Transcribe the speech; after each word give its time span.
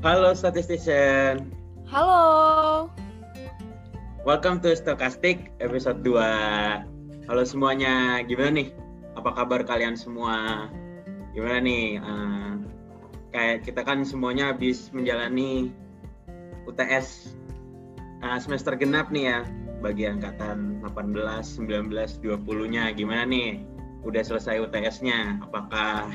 Halo 0.00 0.32
statistician. 0.32 1.52
Halo. 1.84 2.88
Welcome 4.24 4.64
to 4.64 4.72
Stochastic 4.72 5.52
episode 5.60 6.00
2. 6.00 7.28
Halo 7.28 7.42
semuanya, 7.44 8.24
gimana 8.24 8.64
nih? 8.64 8.68
Apa 9.20 9.36
kabar 9.36 9.60
kalian 9.60 10.00
semua? 10.00 10.72
Gimana 11.36 11.60
nih? 11.60 12.00
Uh, 12.00 12.64
kayak 13.28 13.68
kita 13.68 13.84
kan 13.84 14.00
semuanya 14.00 14.56
habis 14.56 14.88
menjalani 14.96 15.68
UTS 16.64 17.36
uh, 18.24 18.40
semester 18.40 18.80
genap 18.80 19.12
nih 19.12 19.36
ya 19.36 19.38
bagi 19.84 20.08
angkatan 20.08 20.80
18, 20.80 21.12
19, 21.60 22.24
20-nya. 22.24 22.96
Gimana 22.96 23.28
nih? 23.28 23.68
Udah 24.00 24.24
selesai 24.24 24.64
UTS-nya? 24.64 25.44
Apakah 25.44 26.08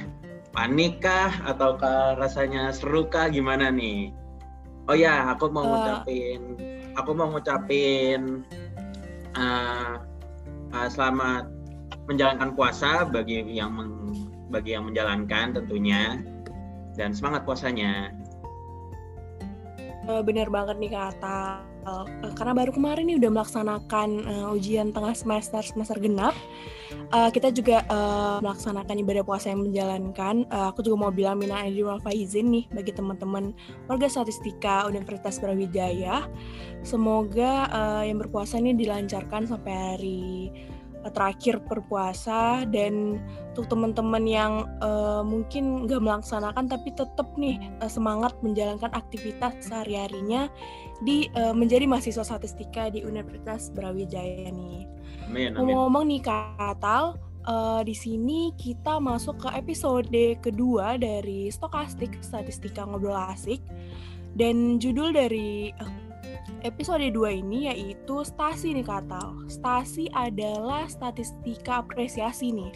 panik 0.56 1.04
kah 1.04 1.36
ataukah 1.44 2.16
rasanya 2.16 2.72
seru 2.72 3.06
kah 3.12 3.28
gimana 3.28 3.68
nih? 3.68 4.16
Oh 4.88 4.96
ya, 4.96 5.36
aku 5.36 5.52
mau 5.52 5.68
uh, 5.68 5.70
ngucapin 5.70 6.56
aku 6.96 7.12
mau 7.12 7.28
ngucapin 7.30 8.44
uh, 9.36 10.00
uh, 10.72 10.88
selamat 10.88 11.52
menjalankan 12.08 12.56
puasa 12.56 13.04
bagi 13.06 13.44
yang 13.52 13.76
meng, 13.76 14.16
bagi 14.50 14.74
yang 14.74 14.88
menjalankan 14.88 15.54
tentunya 15.54 16.24
dan 16.96 17.12
semangat 17.12 17.44
puasanya. 17.44 18.16
Uh, 20.08 20.22
bener 20.24 20.48
banget 20.48 20.78
nih 20.80 20.92
kata 20.94 21.66
uh, 21.86 22.06
karena 22.36 22.54
baru 22.58 22.72
kemarin 22.74 23.06
nih 23.08 23.18
udah 23.22 23.32
melaksanakan 23.32 24.10
uh, 24.26 24.56
ujian 24.58 24.92
tengah 24.92 25.14
semester 25.14 25.62
semester 25.64 25.98
genap 26.02 26.34
uh, 27.14 27.30
kita 27.30 27.54
juga 27.54 27.84
uh, 27.90 28.38
melaksanakan 28.42 28.96
ibadah 29.02 29.24
puasa 29.26 29.52
yang 29.54 29.66
menjalankan. 29.66 30.46
Uh, 30.50 30.72
aku 30.74 30.86
juga 30.86 31.08
mau 31.08 31.12
bilang 31.14 31.38
mina 31.38 31.62
aidin 31.62 31.86
wal 31.86 32.02
faizin 32.02 32.50
nih 32.50 32.66
bagi 32.72 32.92
teman-teman 32.96 33.54
warga 33.86 34.08
statistika 34.10 34.88
Universitas 34.90 35.38
Brawijaya. 35.42 36.26
Semoga 36.86 37.70
uh, 37.70 38.04
yang 38.06 38.22
berpuasa 38.22 38.62
ini 38.62 38.78
dilancarkan 38.78 39.50
sampai 39.50 39.74
hari 39.74 40.30
terakhir 41.14 41.62
berpuasa 41.66 42.66
dan 42.70 43.22
untuk 43.54 43.70
teman-teman 43.70 44.24
yang 44.26 44.54
uh, 44.82 45.22
mungkin 45.22 45.86
nggak 45.86 46.02
melaksanakan 46.02 46.66
tapi 46.66 46.90
tetap 46.94 47.30
nih 47.38 47.62
uh, 47.82 47.90
semangat 47.92 48.34
menjalankan 48.42 48.90
aktivitas 48.94 49.54
sehari-harinya 49.66 50.50
di 51.06 51.30
uh, 51.38 51.54
menjadi 51.54 51.86
mahasiswa 51.86 52.26
statistika 52.26 52.90
di 52.90 53.06
Universitas 53.06 53.70
Brawijaya 53.70 54.50
nih. 54.50 54.88
Ngomong-ngomong 55.58 56.06
nih 56.10 56.22
Katal, 56.22 57.18
uh, 57.50 57.82
di 57.86 57.94
sini 57.94 58.54
kita 58.58 58.98
masuk 59.02 59.46
ke 59.46 59.50
episode 59.58 60.22
kedua 60.42 60.98
dari 60.98 61.50
Stokastik 61.50 62.18
Statistika 62.22 62.86
Ngobrol 62.86 63.18
Asik. 63.18 63.62
Dan 64.36 64.84
judul 64.84 65.16
dari 65.16 65.72
uh, 65.80 66.05
episode 66.66 67.06
2 67.14 67.42
ini 67.46 67.70
yaitu 67.70 68.26
stasi 68.26 68.74
nih 68.74 68.86
Katal. 68.86 69.46
Stasi 69.50 70.10
adalah 70.14 70.90
statistika 70.90 71.86
apresiasi 71.86 72.54
nih. 72.54 72.72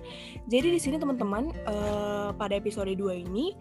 Jadi 0.50 0.68
di 0.78 0.80
sini 0.80 0.96
teman-teman 1.02 1.54
uh, 1.66 2.30
pada 2.34 2.58
episode 2.58 2.90
2 2.90 3.26
ini 3.30 3.54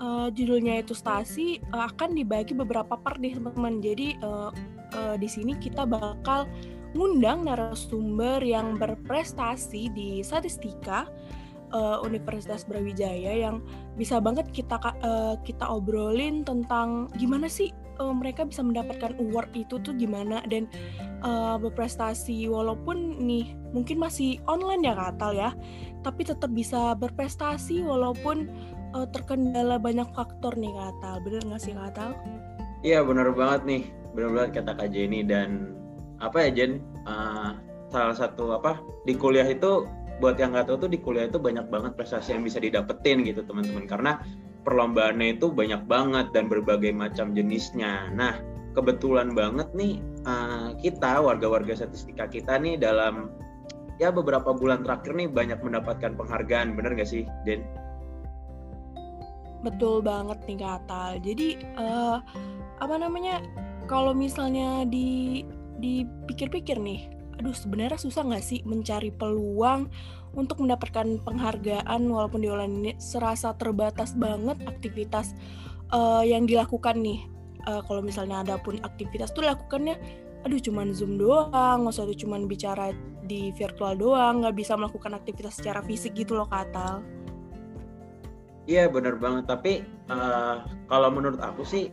uh, 0.00 0.28
judulnya 0.32 0.80
itu 0.80 0.96
stasi 0.96 1.60
uh, 1.72 1.88
akan 1.88 2.16
dibagi 2.16 2.56
beberapa 2.56 2.96
part 2.96 3.20
nih 3.20 3.36
teman-teman. 3.36 3.80
Jadi 3.84 4.16
uh, 4.24 4.50
uh, 4.96 5.14
di 5.20 5.28
sini 5.28 5.56
kita 5.56 5.84
bakal 5.84 6.48
ngundang 6.94 7.44
narasumber 7.44 8.38
yang 8.40 8.78
berprestasi 8.78 9.90
di 9.92 10.22
statistika 10.22 11.10
Universitas 12.06 12.62
Brawijaya 12.62 13.34
yang 13.34 13.58
bisa 13.98 14.22
banget 14.22 14.46
kita 14.54 14.78
uh, 14.78 15.34
kita 15.42 15.66
obrolin 15.66 16.46
tentang 16.46 17.10
gimana 17.18 17.50
sih 17.50 17.74
uh, 18.00 18.14
mereka 18.14 18.46
bisa 18.46 18.64
mendapatkan 18.64 19.14
award 19.18 19.50
itu 19.54 19.80
tuh 19.82 19.94
gimana? 19.94 20.40
Dan 20.46 20.70
uh, 21.24 21.56
berprestasi 21.58 22.46
walaupun 22.48 23.22
nih 23.22 23.56
mungkin 23.74 23.98
masih 23.98 24.38
online 24.46 24.86
ya 24.86 24.94
Katal 24.94 25.32
ya 25.34 25.50
tapi 26.04 26.22
tetap 26.22 26.52
bisa 26.52 26.92
berprestasi 27.00 27.80
walaupun 27.80 28.52
uh, 28.92 29.08
terkendala 29.08 29.80
banyak 29.80 30.06
faktor 30.12 30.52
nih 30.54 30.70
Katal 30.70 31.16
bener 31.24 31.42
nggak 31.48 31.62
sih 31.64 31.72
Katal? 31.72 32.12
Iya 32.84 33.00
bener 33.00 33.32
banget 33.32 33.64
nih. 33.64 33.82
Bener 34.12 34.30
banget 34.30 34.50
kata 34.62 34.72
Kak 34.76 34.88
Jenny 34.92 35.24
dan 35.24 35.74
apa 36.20 36.44
ya 36.46 36.50
Jen? 36.52 36.84
Uh, 37.08 37.56
salah 37.88 38.16
satu 38.16 38.52
apa 38.56 38.80
di 39.08 39.16
kuliah 39.16 39.46
itu 39.48 39.88
buat 40.22 40.38
yang 40.38 40.54
nggak 40.54 40.70
tahu 40.70 40.86
tuh 40.86 40.90
di 40.92 40.98
kuliah 41.02 41.26
itu 41.26 41.40
banyak 41.42 41.66
banget 41.68 41.92
prestasi 41.98 42.36
yang 42.36 42.44
bisa 42.46 42.60
didapetin 42.60 43.24
gitu 43.24 43.42
teman-teman. 43.42 43.88
Karena 43.88 44.12
perlombaannya 44.64 45.38
itu 45.38 45.52
banyak 45.52 45.84
banget 45.86 46.32
dan 46.32 46.48
berbagai 46.48 46.90
macam 46.90 47.36
jenisnya. 47.36 48.10
Nah 48.16 48.40
kebetulan 48.74 49.36
banget 49.36 49.70
nih 49.76 50.02
uh, 50.26 50.74
kita 50.80 51.22
warga-warga 51.22 51.78
statistika 51.78 52.26
kita 52.26 52.58
nih 52.58 52.80
dalam 52.80 53.30
ya 54.02 54.10
beberapa 54.10 54.50
bulan 54.50 54.82
terakhir 54.82 55.14
nih 55.14 55.30
banyak 55.30 55.62
mendapatkan 55.62 56.18
penghargaan 56.18 56.74
bener 56.74 56.98
gak 56.98 57.06
sih 57.06 57.22
Den? 57.46 57.62
Betul 59.62 60.04
banget 60.04 60.42
nih 60.44 60.58
Katal. 60.60 61.22
Jadi 61.22 61.56
uh, 61.78 62.18
apa 62.82 62.94
namanya 62.98 63.40
kalau 63.86 64.12
misalnya 64.12 64.84
di 64.84 65.40
dipikir-pikir 65.80 66.80
nih, 66.80 67.08
aduh 67.40 67.52
sebenarnya 67.56 67.96
susah 67.96 68.24
nggak 68.24 68.44
sih 68.44 68.60
mencari 68.64 69.10
peluang 69.12 69.88
untuk 70.34 70.62
mendapatkan 70.62 71.22
penghargaan 71.22 72.00
walaupun 72.10 72.42
di 72.42 72.48
online 72.50 72.74
ini 72.78 72.92
serasa 72.98 73.54
terbatas 73.54 74.14
banget 74.18 74.58
aktivitas 74.66 75.34
uh, 75.94 76.22
yang 76.22 76.44
dilakukan 76.44 77.00
nih. 77.00 77.26
Uh, 77.64 77.80
kalau 77.88 78.04
misalnya 78.04 78.44
ada 78.44 78.60
pun 78.60 78.76
aktivitas 78.84 79.32
tuh 79.32 79.46
lakukannya, 79.46 79.96
aduh 80.44 80.60
cuman 80.60 80.92
zoom 80.92 81.16
doang, 81.16 81.86
nggak 81.86 81.94
usah 81.96 82.04
cuman 82.12 82.44
bicara 82.44 82.92
di 83.24 83.54
virtual 83.56 83.96
doang, 83.96 84.44
nggak 84.44 84.52
bisa 84.52 84.76
melakukan 84.76 85.16
aktivitas 85.16 85.56
secara 85.56 85.80
fisik 85.80 86.12
gitu 86.12 86.36
loh 86.36 86.44
katal. 86.44 87.00
Iya 88.68 88.92
bener 88.92 89.16
banget, 89.16 89.48
tapi 89.48 89.72
uh, 90.12 90.64
kalau 90.92 91.08
menurut 91.08 91.40
aku 91.40 91.64
sih 91.64 91.88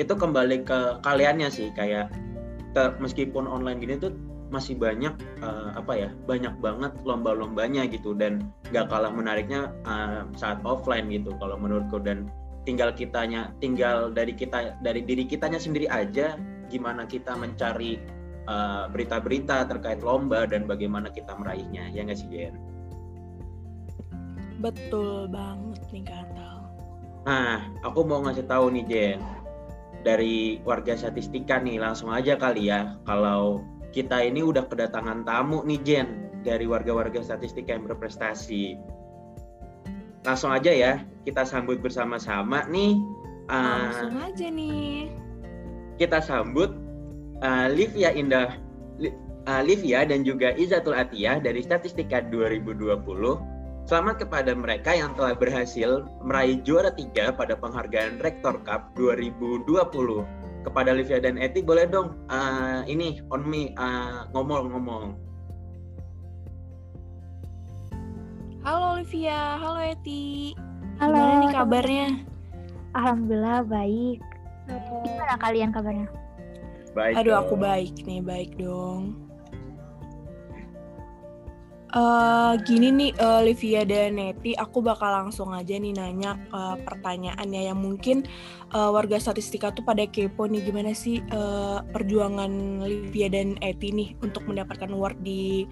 itu 0.00 0.14
kembali 0.16 0.64
ke 0.64 1.04
kaliannya 1.04 1.52
sih 1.52 1.68
kayak 1.76 2.08
meskipun 2.98 3.44
online 3.44 3.78
gini 3.84 4.00
tuh 4.00 4.16
masih 4.52 4.76
banyak 4.76 5.16
uh, 5.40 5.72
apa 5.74 5.92
ya 5.96 6.08
banyak 6.28 6.52
banget 6.60 6.92
lomba-lombanya 7.08 7.88
gitu 7.88 8.12
dan 8.12 8.52
gak 8.70 8.92
kalah 8.92 9.08
menariknya 9.08 9.72
uh, 9.88 10.28
saat 10.36 10.60
offline 10.62 11.08
gitu 11.08 11.32
kalau 11.40 11.56
menurutku 11.56 11.96
dan 11.98 12.28
tinggal 12.68 12.92
kitanya 12.92 13.50
tinggal 13.58 14.12
dari 14.12 14.36
kita 14.36 14.76
dari 14.84 15.02
diri 15.02 15.24
kitanya 15.24 15.58
sendiri 15.58 15.88
aja 15.88 16.36
gimana 16.68 17.08
kita 17.08 17.34
mencari 17.34 17.98
berita 18.42 18.90
berita-berita 18.90 19.56
terkait 19.70 20.00
lomba 20.02 20.50
dan 20.50 20.66
bagaimana 20.66 21.14
kita 21.14 21.30
meraihnya 21.38 21.94
ya 21.94 22.02
nggak 22.02 22.18
sih 22.18 22.26
Jen? 22.26 22.54
Betul 24.58 25.30
banget 25.30 25.82
nih 25.94 26.04
Katal. 26.06 26.58
Nah, 27.22 27.70
aku 27.86 28.02
mau 28.02 28.18
ngasih 28.26 28.46
tahu 28.50 28.74
nih 28.74 28.84
Jen 28.90 29.20
dari 30.02 30.58
warga 30.66 30.98
statistika 30.98 31.62
nih 31.62 31.78
langsung 31.78 32.10
aja 32.10 32.34
kali 32.34 32.66
ya 32.70 32.98
kalau 33.06 33.62
kita 33.92 34.24
ini 34.24 34.40
udah 34.40 34.66
kedatangan 34.66 35.22
tamu 35.28 35.62
nih 35.68 35.80
Jen 35.84 36.08
dari 36.42 36.66
warga-warga 36.66 37.22
statistika 37.22 37.76
yang 37.76 37.86
berprestasi. 37.86 38.80
Langsung 40.26 40.50
aja 40.50 40.72
ya 40.72 40.92
kita 41.28 41.46
sambut 41.46 41.78
bersama-sama 41.78 42.66
nih. 42.66 42.98
Uh, 43.52 43.92
langsung 43.92 44.16
aja 44.18 44.46
nih. 44.48 45.12
Kita 46.00 46.18
sambut 46.24 46.72
uh, 47.44 47.68
Livia 47.70 48.10
Indah 48.16 48.56
uh, 49.46 49.62
Livia 49.62 50.08
dan 50.08 50.24
juga 50.24 50.56
Izatul 50.56 50.96
Atiyah 50.96 51.38
dari 51.38 51.60
Statistika 51.62 52.24
2020 52.32 53.52
Selamat 53.82 54.22
kepada 54.22 54.54
mereka 54.54 54.94
yang 54.94 55.10
telah 55.18 55.34
berhasil 55.34 56.06
meraih 56.22 56.62
juara 56.62 56.94
tiga 56.94 57.34
pada 57.34 57.58
penghargaan 57.58 58.22
Rektor 58.22 58.62
Cup 58.62 58.94
2020. 58.94 59.66
Kepada 60.62 60.94
Livia 60.94 61.18
dan 61.18 61.38
Eti 61.38 61.60
boleh 61.62 61.90
dong 61.90 62.14
uh, 62.30 62.86
ini 62.86 63.18
on 63.34 63.42
me 63.42 63.74
uh, 63.74 64.30
ngomong-ngomong. 64.30 65.18
Halo 68.62 69.02
Livia, 69.02 69.58
halo 69.58 69.82
Eti. 69.82 70.54
Halo. 71.02 71.18
Gimana 71.18 71.34
nih 71.42 71.50
kabarnya? 71.50 72.08
Alhamdulillah 72.94 73.66
baik. 73.66 74.22
Gimana 75.02 75.34
kalian 75.42 75.70
kabarnya? 75.74 76.08
Baik. 76.94 77.14
Aduh, 77.18 77.34
dong. 77.34 77.42
aku 77.42 77.54
baik 77.58 77.94
nih, 78.06 78.20
baik 78.22 78.54
dong. 78.60 79.21
Uh, 81.92 82.56
gini 82.64 82.88
nih 82.88 83.12
uh, 83.20 83.44
dan 83.84 84.16
Neti, 84.16 84.56
aku 84.56 84.80
bakal 84.80 85.12
langsung 85.12 85.52
aja 85.52 85.76
nih 85.76 85.92
nanya 85.92 86.40
uh, 86.48 86.72
pertanyaan 86.80 87.44
ya 87.52 87.68
yang 87.68 87.84
mungkin 87.84 88.24
uh, 88.72 88.88
warga 88.88 89.20
statistika 89.20 89.76
tuh 89.76 89.84
pada 89.84 90.08
kepo 90.08 90.48
nih 90.48 90.64
gimana 90.64 90.96
sih 90.96 91.20
uh, 91.36 91.84
perjuangan 91.92 92.80
Livia 92.88 93.28
dan 93.28 93.60
Eti 93.60 93.92
nih 93.92 94.16
untuk 94.24 94.48
mendapatkan 94.48 94.88
award 94.88 95.20
di 95.20 95.68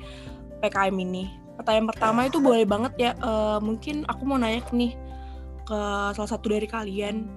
PKM 0.60 0.92
ini. 1.00 1.24
Pertanyaan 1.56 1.88
pertama 1.88 2.28
itu 2.28 2.36
boleh 2.36 2.68
banget 2.68 2.92
ya, 3.00 3.10
uh, 3.24 3.56
mungkin 3.56 4.04
aku 4.04 4.22
mau 4.28 4.36
nanya 4.36 4.60
nih 4.76 4.92
ke 5.64 5.80
salah 6.12 6.30
satu 6.36 6.52
dari 6.52 6.68
kalian. 6.68 7.32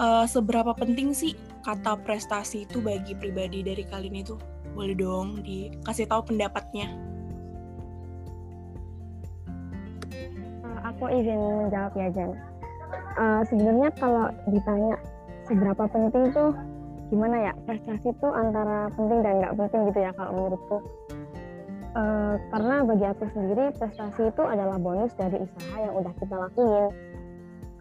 uh, 0.00 0.24
seberapa 0.24 0.72
penting 0.72 1.12
sih 1.12 1.36
kata 1.60 2.00
prestasi 2.00 2.64
itu 2.64 2.80
bagi 2.80 3.12
pribadi 3.12 3.60
dari 3.60 3.84
kalian 3.84 4.16
itu? 4.16 4.40
Boleh 4.72 4.96
dong 4.96 5.44
dikasih 5.44 6.08
tahu 6.08 6.32
pendapatnya. 6.32 7.13
Aku 10.94 11.04
izin 11.10 11.40
menjawab 11.66 11.92
ya 11.98 12.08
Jen. 12.14 12.30
Uh, 13.18 13.42
Sebenarnya 13.50 13.90
kalau 13.98 14.30
ditanya 14.48 14.94
seberapa 15.44 15.84
penting 15.90 16.24
tuh 16.32 16.54
gimana 17.12 17.50
ya 17.50 17.52
prestasi 17.68 18.10
itu 18.10 18.28
antara 18.32 18.88
penting 18.96 19.20
dan 19.20 19.44
nggak 19.44 19.54
penting 19.60 19.80
gitu 19.92 19.98
ya 20.00 20.10
kalau 20.16 20.30
menurutku. 20.32 20.78
Uh, 21.94 22.34
karena 22.50 22.82
bagi 22.82 23.06
aku 23.06 23.24
sendiri 23.30 23.70
prestasi 23.78 24.26
itu 24.26 24.42
adalah 24.42 24.82
bonus 24.82 25.14
dari 25.14 25.38
usaha 25.38 25.76
yang 25.78 25.94
udah 25.94 26.10
kita 26.18 26.34
lakuin 26.34 26.90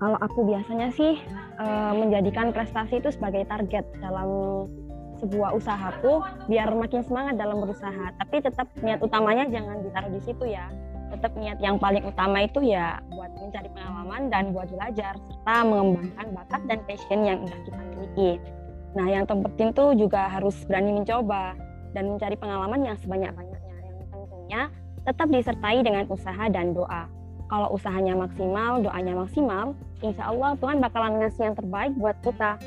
kalau 0.03 0.19
aku 0.19 0.43
biasanya 0.43 0.91
sih 0.91 1.15
uh, 1.63 1.95
menjadikan 1.95 2.51
prestasi 2.51 2.99
itu 2.99 3.07
sebagai 3.15 3.47
target 3.47 3.87
dalam 4.03 4.27
sebuah 5.23 5.55
usahaku 5.55 6.19
biar 6.51 6.67
makin 6.75 7.07
semangat 7.07 7.39
dalam 7.39 7.63
berusaha. 7.63 8.11
Tapi 8.19 8.43
tetap 8.43 8.67
niat 8.83 8.99
utamanya 8.99 9.47
jangan 9.47 9.79
ditaruh 9.79 10.11
di 10.11 10.21
situ 10.27 10.43
ya. 10.43 10.67
Tetap 11.13 11.31
niat 11.37 11.61
yang 11.61 11.77
paling 11.77 12.01
utama 12.01 12.41
itu 12.41 12.65
ya 12.65 12.97
buat 13.13 13.29
mencari 13.37 13.69
pengalaman 13.69 14.21
dan 14.33 14.43
buat 14.49 14.67
belajar 14.73 15.13
serta 15.13 15.55
mengembangkan 15.61 16.27
bakat 16.33 16.61
dan 16.65 16.79
passion 16.89 17.19
yang 17.21 17.37
udah 17.45 17.59
kita 17.61 17.81
miliki. 17.93 18.31
Nah, 18.97 19.05
yang 19.09 19.23
terpenting 19.29 19.69
tuh 19.77 19.93
juga 19.93 20.25
harus 20.25 20.57
berani 20.65 21.01
mencoba 21.01 21.53
dan 21.93 22.17
mencari 22.17 22.33
pengalaman 22.33 22.81
yang 22.81 22.97
sebanyak-banyaknya. 22.97 23.77
Yang 23.85 23.97
tentunya 24.09 24.61
tetap 25.05 25.27
disertai 25.29 25.79
dengan 25.85 26.05
usaha 26.09 26.45
dan 26.49 26.73
doa 26.73 27.05
kalau 27.53 27.69
usahanya 27.69 28.17
maksimal, 28.17 28.81
doanya 28.81 29.13
maksimal, 29.13 29.77
insya 30.01 30.25
Allah 30.25 30.57
Tuhan 30.57 30.81
bakalan 30.81 31.21
ngasih 31.21 31.53
yang 31.53 31.55
terbaik 31.57 31.93
buat 32.01 32.17
kita. 32.25 32.57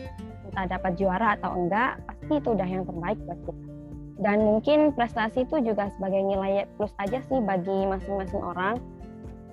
Entah 0.47 0.67
dapat 0.79 0.95
juara 0.95 1.35
atau 1.35 1.59
enggak, 1.59 1.99
pasti 2.07 2.39
itu 2.39 2.49
udah 2.55 2.69
yang 2.71 2.87
terbaik 2.87 3.19
buat 3.27 3.41
kita. 3.51 3.76
Dan 4.17 4.41
mungkin 4.41 4.97
prestasi 4.97 5.45
itu 5.45 5.61
juga 5.61 5.93
sebagai 5.93 6.25
nilai 6.25 6.65
plus 6.81 6.93
aja 6.97 7.21
sih 7.29 7.39
bagi 7.45 7.85
masing-masing 7.85 8.41
orang. 8.41 8.81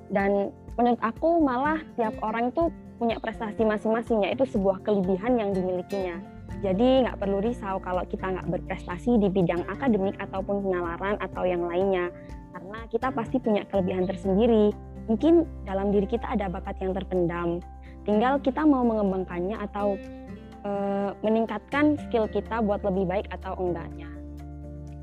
Dan 0.08 0.56
menurut 0.80 1.02
aku 1.04 1.44
malah 1.44 1.84
tiap 2.00 2.16
orang 2.24 2.52
itu 2.52 2.72
punya 2.96 3.20
prestasi 3.20 3.68
masing-masing, 3.68 4.24
yaitu 4.24 4.48
sebuah 4.48 4.80
kelebihan 4.88 5.36
yang 5.36 5.52
dimilikinya. 5.52 6.22
Jadi 6.64 7.04
nggak 7.04 7.20
perlu 7.20 7.44
risau 7.44 7.76
kalau 7.84 8.08
kita 8.08 8.24
nggak 8.24 8.48
berprestasi 8.48 9.20
di 9.20 9.28
bidang 9.28 9.68
akademik 9.68 10.16
ataupun 10.16 10.64
penalaran 10.64 11.20
atau 11.20 11.44
yang 11.44 11.68
lainnya. 11.68 12.08
Karena 12.56 12.88
kita 12.88 13.12
pasti 13.12 13.44
punya 13.44 13.68
kelebihan 13.68 14.08
tersendiri 14.08 14.72
mungkin 15.08 15.44
dalam 15.68 15.92
diri 15.92 16.08
kita 16.08 16.24
ada 16.32 16.48
bakat 16.48 16.80
yang 16.80 16.96
terpendam 16.96 17.60
tinggal 18.08 18.40
kita 18.40 18.64
mau 18.64 18.84
mengembangkannya 18.88 19.60
atau 19.60 20.00
e, 20.64 20.72
meningkatkan 21.24 22.00
skill 22.08 22.28
kita 22.32 22.64
buat 22.64 22.84
lebih 22.84 23.08
baik 23.08 23.28
atau 23.32 23.56
enggaknya 23.60 24.08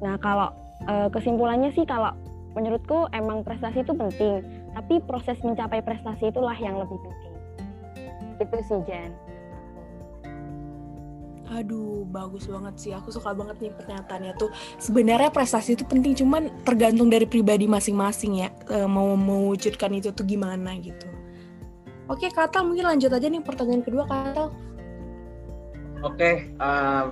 nah 0.00 0.17
kalau 0.20 0.50
e, 0.85 1.12
kesimpulannya 1.12 1.70
sih 1.76 1.85
kalau 1.85 2.12
menurutku 2.56 3.06
emang 3.14 3.47
prestasi 3.47 3.85
itu 3.85 3.93
penting 3.94 4.43
tapi 4.75 4.99
proses 5.05 5.38
mencapai 5.44 5.85
prestasi 5.85 6.32
itulah 6.32 6.56
yang 6.56 6.81
lebih 6.81 6.99
penting 7.00 7.35
itu 8.41 8.56
sih 8.64 8.81
Jen 8.88 9.12
Aduh, 11.50 12.06
bagus 12.06 12.47
banget 12.47 12.75
sih. 12.79 12.93
Aku 12.94 13.11
suka 13.11 13.35
banget 13.35 13.58
nih 13.58 13.75
pernyataannya 13.75 14.38
tuh. 14.38 14.55
Sebenarnya 14.79 15.35
prestasi 15.35 15.75
itu 15.75 15.82
penting, 15.82 16.14
cuman 16.14 16.47
tergantung 16.62 17.11
dari 17.11 17.26
pribadi 17.26 17.67
masing-masing 17.67 18.47
ya. 18.47 18.55
E, 18.70 18.87
mau 18.87 19.19
mewujudkan 19.19 19.91
itu 19.91 20.14
tuh 20.14 20.23
gimana 20.23 20.79
gitu. 20.79 21.11
Oke, 22.06 22.31
Kata 22.31 22.62
mungkin 22.62 22.87
lanjut 22.87 23.11
aja 23.11 23.26
nih 23.26 23.43
pertanyaan 23.43 23.82
kedua, 23.82 24.06
Kata. 24.06 24.47
Oke, 26.06 26.55
uh, 26.62 27.11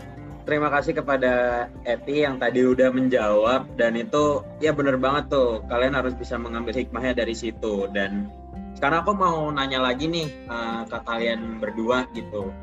terima 0.49 0.73
kasih 0.73 0.97
kepada 0.97 1.69
Eti 1.85 2.25
yang 2.25 2.41
tadi 2.41 2.65
udah 2.65 2.89
menjawab 2.89 3.69
dan 3.77 4.01
itu 4.01 4.41
ya 4.65 4.73
bener 4.73 4.97
banget 4.97 5.29
tuh. 5.29 5.61
Kalian 5.69 5.93
harus 5.93 6.17
bisa 6.17 6.41
mengambil 6.41 6.73
hikmahnya 6.73 7.21
dari 7.21 7.37
situ 7.37 7.85
dan 7.93 8.33
sekarang 8.81 9.05
aku 9.05 9.13
mau 9.13 9.53
nanya 9.53 9.85
lagi 9.85 10.09
nih 10.09 10.33
uh, 10.49 10.89
ke 10.89 10.99
kalian 11.05 11.61
berdua 11.61 12.07
gitu 12.15 12.55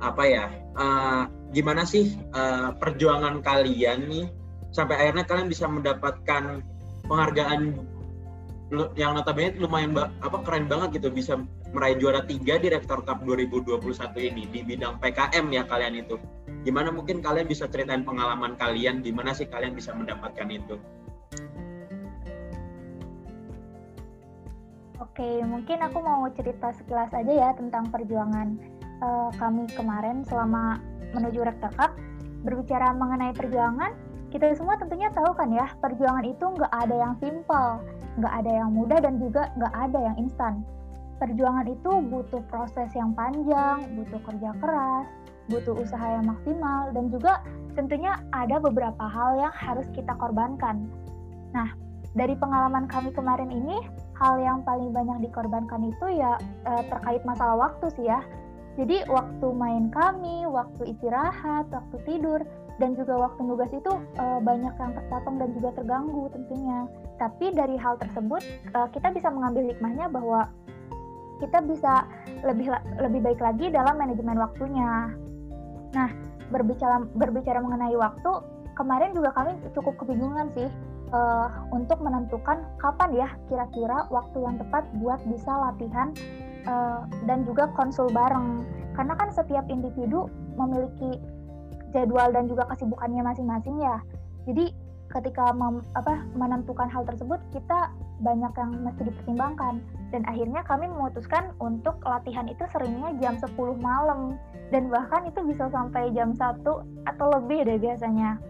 apa 0.00 0.24
ya 0.24 0.44
uh, 0.80 1.28
gimana 1.52 1.84
sih 1.84 2.16
uh, 2.32 2.72
perjuangan 2.72 3.44
kalian 3.44 4.08
nih 4.08 4.26
sampai 4.72 4.96
akhirnya 4.96 5.28
kalian 5.28 5.48
bisa 5.52 5.68
mendapatkan 5.68 6.64
penghargaan 7.04 7.84
yang 8.96 9.12
notabene 9.12 9.60
lumayan 9.60 9.92
apa 10.24 10.40
keren 10.40 10.72
banget 10.72 11.04
gitu 11.04 11.12
bisa 11.12 11.36
meraih 11.76 12.00
juara 12.00 12.24
tiga 12.24 12.56
di 12.56 12.72
Rector 12.72 13.04
Cup 13.04 13.20
2021 13.28 13.84
ini 14.24 14.48
di 14.48 14.60
bidang 14.64 14.96
PKM 15.04 15.44
ya 15.52 15.68
kalian 15.68 16.00
itu 16.00 16.16
gimana 16.68 16.92
mungkin 16.92 17.24
kalian 17.24 17.48
bisa 17.48 17.64
ceritain 17.64 18.04
pengalaman 18.04 18.52
kalian? 18.60 19.00
Gimana 19.00 19.32
sih 19.32 19.48
kalian 19.48 19.72
bisa 19.72 19.96
mendapatkan 19.96 20.44
itu? 20.52 20.76
Oke, 25.00 25.40
mungkin 25.48 25.80
aku 25.80 26.04
mau 26.04 26.28
cerita 26.36 26.68
sekilas 26.76 27.08
aja 27.16 27.32
ya 27.32 27.50
tentang 27.56 27.88
perjuangan 27.88 28.60
uh, 29.00 29.32
kami 29.40 29.64
kemarin 29.72 30.20
selama 30.28 30.76
menuju 31.16 31.40
Rector 31.40 31.72
Cup 31.72 31.96
berbicara 32.44 32.92
mengenai 32.92 33.32
perjuangan, 33.32 33.96
kita 34.28 34.52
semua 34.52 34.76
tentunya 34.76 35.08
tahu 35.16 35.32
kan 35.34 35.48
ya, 35.48 35.72
perjuangan 35.80 36.22
itu 36.28 36.44
nggak 36.44 36.70
ada 36.70 36.96
yang 37.00 37.14
simpel, 37.18 37.80
nggak 38.20 38.34
ada 38.44 38.52
yang 38.62 38.70
mudah 38.76 38.98
dan 39.00 39.16
juga 39.16 39.48
nggak 39.56 39.74
ada 39.74 39.98
yang 40.12 40.16
instan. 40.20 40.60
Perjuangan 41.18 41.66
itu 41.66 41.92
butuh 42.12 42.44
proses 42.46 42.92
yang 42.94 43.10
panjang, 43.16 43.90
butuh 43.98 44.20
kerja 44.22 44.54
keras, 44.62 45.06
butuh 45.48 45.74
usaha 45.76 46.06
yang 46.20 46.28
maksimal, 46.28 46.92
dan 46.92 47.08
juga 47.12 47.42
tentunya 47.74 48.20
ada 48.32 48.60
beberapa 48.60 49.04
hal 49.04 49.40
yang 49.40 49.54
harus 49.54 49.86
kita 49.96 50.12
korbankan. 50.16 50.88
Nah, 51.56 51.72
dari 52.16 52.36
pengalaman 52.36 52.88
kami 52.88 53.12
kemarin 53.12 53.50
ini, 53.52 53.84
hal 54.16 54.40
yang 54.40 54.64
paling 54.66 54.90
banyak 54.90 55.28
dikorbankan 55.30 55.88
itu 55.88 56.06
ya 56.18 56.36
eh, 56.66 56.82
terkait 56.88 57.22
masalah 57.22 57.56
waktu 57.56 57.86
sih 57.94 58.06
ya. 58.06 58.20
Jadi 58.78 59.02
waktu 59.10 59.46
main 59.58 59.90
kami, 59.90 60.46
waktu 60.46 60.94
istirahat, 60.94 61.66
waktu 61.74 61.96
tidur, 62.06 62.38
dan 62.78 62.94
juga 62.94 63.18
waktu 63.18 63.42
nugas 63.42 63.70
itu 63.74 63.90
uh, 64.22 64.38
banyak 64.38 64.70
yang 64.70 64.92
terpotong 64.94 65.36
dan 65.42 65.50
juga 65.50 65.74
terganggu 65.74 66.30
tentunya. 66.30 66.86
Tapi 67.18 67.50
dari 67.50 67.74
hal 67.74 67.98
tersebut 67.98 68.38
uh, 68.78 68.86
kita 68.94 69.10
bisa 69.10 69.34
mengambil 69.34 69.66
hikmahnya 69.66 70.06
bahwa 70.06 70.46
kita 71.42 71.58
bisa 71.66 72.06
lebih 72.46 72.70
lebih 73.02 73.20
baik 73.22 73.42
lagi 73.42 73.66
dalam 73.74 73.98
manajemen 73.98 74.38
waktunya. 74.38 75.10
Nah, 75.96 76.10
berbicara 76.48 77.04
berbicara 77.16 77.60
mengenai 77.60 77.96
waktu, 77.96 78.32
kemarin 78.76 79.12
juga 79.16 79.32
kami 79.36 79.56
cukup 79.72 79.94
kebingungan 80.00 80.48
sih 80.56 80.68
uh, 81.12 81.48
untuk 81.72 81.98
menentukan 82.00 82.64
kapan 82.80 83.10
ya 83.16 83.28
kira-kira 83.48 84.06
waktu 84.12 84.38
yang 84.44 84.56
tepat 84.60 84.84
buat 85.00 85.20
bisa 85.28 85.50
latihan 85.50 86.12
uh, 86.68 87.04
dan 87.24 87.44
juga 87.48 87.68
konsul 87.76 88.08
bareng. 88.12 88.64
Karena 88.96 89.14
kan 89.14 89.30
setiap 89.30 89.64
individu 89.70 90.26
memiliki 90.58 91.22
jadwal 91.94 92.28
dan 92.34 92.50
juga 92.50 92.66
kesibukannya 92.68 93.22
masing-masing 93.24 93.78
ya. 93.80 94.02
Jadi 94.44 94.74
ketika 95.08 95.52
mem, 95.56 95.80
apa, 95.96 96.24
menentukan 96.36 96.88
hal 96.92 97.04
tersebut 97.08 97.40
kita 97.54 97.92
banyak 98.18 98.52
yang 98.58 98.70
mesti 98.82 99.02
dipertimbangkan 99.06 99.78
dan 100.10 100.22
akhirnya 100.26 100.60
kami 100.66 100.90
memutuskan 100.90 101.54
untuk 101.62 102.00
latihan 102.02 102.46
itu 102.50 102.64
seringnya 102.74 103.14
jam 103.22 103.38
10 103.38 103.54
malam 103.78 104.34
dan 104.74 104.90
bahkan 104.90 105.26
itu 105.30 105.38
bisa 105.46 105.70
sampai 105.70 106.10
jam 106.12 106.34
1 106.34 106.64
atau 107.06 107.26
lebih 107.38 107.62
deh 107.62 107.78
biasanya 107.78 108.42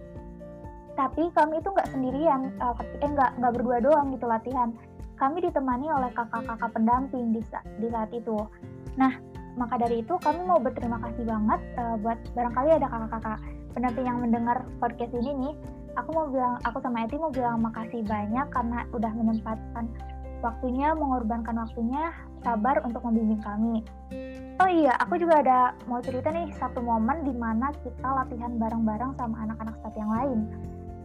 tapi 0.98 1.30
kami 1.30 1.62
itu 1.62 1.68
nggak 1.70 1.90
sendirian 1.94 2.50
uh, 2.58 2.74
eh 2.74 3.06
nggak 3.06 3.38
nggak 3.38 3.52
berdua 3.54 3.78
doang 3.78 4.10
gitu 4.10 4.26
latihan 4.26 4.74
kami 5.18 5.42
ditemani 5.42 5.90
oleh 5.90 6.10
kakak-kakak 6.14 6.70
pendamping 6.70 7.34
di, 7.34 7.42
di 7.82 7.88
saat 7.90 8.10
itu. 8.14 8.38
Nah, 8.94 9.12
maka 9.58 9.74
dari 9.76 10.06
itu 10.06 10.14
kami 10.22 10.46
mau 10.46 10.62
berterima 10.62 11.02
kasih 11.02 11.26
banget 11.26 11.60
uh, 11.76 11.98
buat 11.98 12.18
barangkali 12.38 12.70
ada 12.78 12.86
kakak-kakak 12.86 13.38
pendamping 13.74 14.06
yang 14.06 14.18
mendengar 14.22 14.58
podcast 14.78 15.12
ini 15.18 15.30
nih. 15.34 15.54
Aku 15.98 16.14
mau 16.14 16.30
bilang, 16.30 16.62
aku 16.62 16.78
sama 16.78 17.02
Eti 17.02 17.18
mau 17.18 17.34
bilang 17.34 17.58
makasih 17.58 18.06
banyak 18.06 18.46
karena 18.54 18.86
udah 18.94 19.10
menyempatkan 19.18 19.90
waktunya, 20.38 20.94
mengorbankan 20.94 21.58
waktunya, 21.58 22.14
sabar 22.46 22.78
untuk 22.86 23.02
membimbing 23.02 23.42
kami. 23.42 23.82
Oh 24.62 24.70
iya, 24.70 24.94
aku 25.02 25.18
juga 25.18 25.42
ada 25.42 25.74
mau 25.90 25.98
cerita 25.98 26.30
nih 26.30 26.54
satu 26.54 26.78
momen 26.82 27.26
di 27.26 27.34
mana 27.34 27.74
kita 27.82 28.06
latihan 28.06 28.54
bareng-bareng 28.62 29.18
sama 29.18 29.42
anak-anak 29.42 29.74
staff 29.82 29.94
yang 29.98 30.10
lain. 30.14 30.38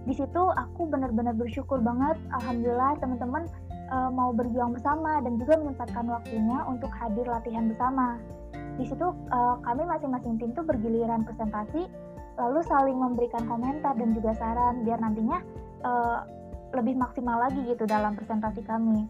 Di 0.06 0.14
situ 0.14 0.42
aku 0.54 0.86
benar-benar 0.86 1.34
bersyukur 1.34 1.82
banget, 1.82 2.18
alhamdulillah 2.30 2.94
teman-teman 3.02 3.50
uh, 3.90 4.14
mau 4.14 4.30
berjuang 4.30 4.78
bersama 4.78 5.26
dan 5.26 5.42
juga 5.42 5.58
menyempatkan 5.58 6.06
waktunya 6.06 6.58
untuk 6.70 6.94
hadir 6.94 7.26
latihan 7.26 7.66
bersama. 7.66 8.22
Di 8.78 8.86
situ 8.86 9.10
uh, 9.10 9.58
kami 9.66 9.90
masing-masing 9.90 10.38
tim 10.38 10.54
tuh 10.54 10.66
bergiliran 10.66 11.26
presentasi, 11.26 11.90
lalu 12.38 12.60
saling 12.66 12.98
memberikan 12.98 13.46
komentar 13.46 13.94
dan 13.94 14.10
juga 14.14 14.34
saran 14.38 14.82
biar 14.82 14.98
nantinya 14.98 15.38
uh, 15.86 16.26
lebih 16.74 16.98
maksimal 16.98 17.38
lagi 17.38 17.62
gitu 17.70 17.86
dalam 17.86 18.18
presentasi 18.18 18.66
kami. 18.66 19.06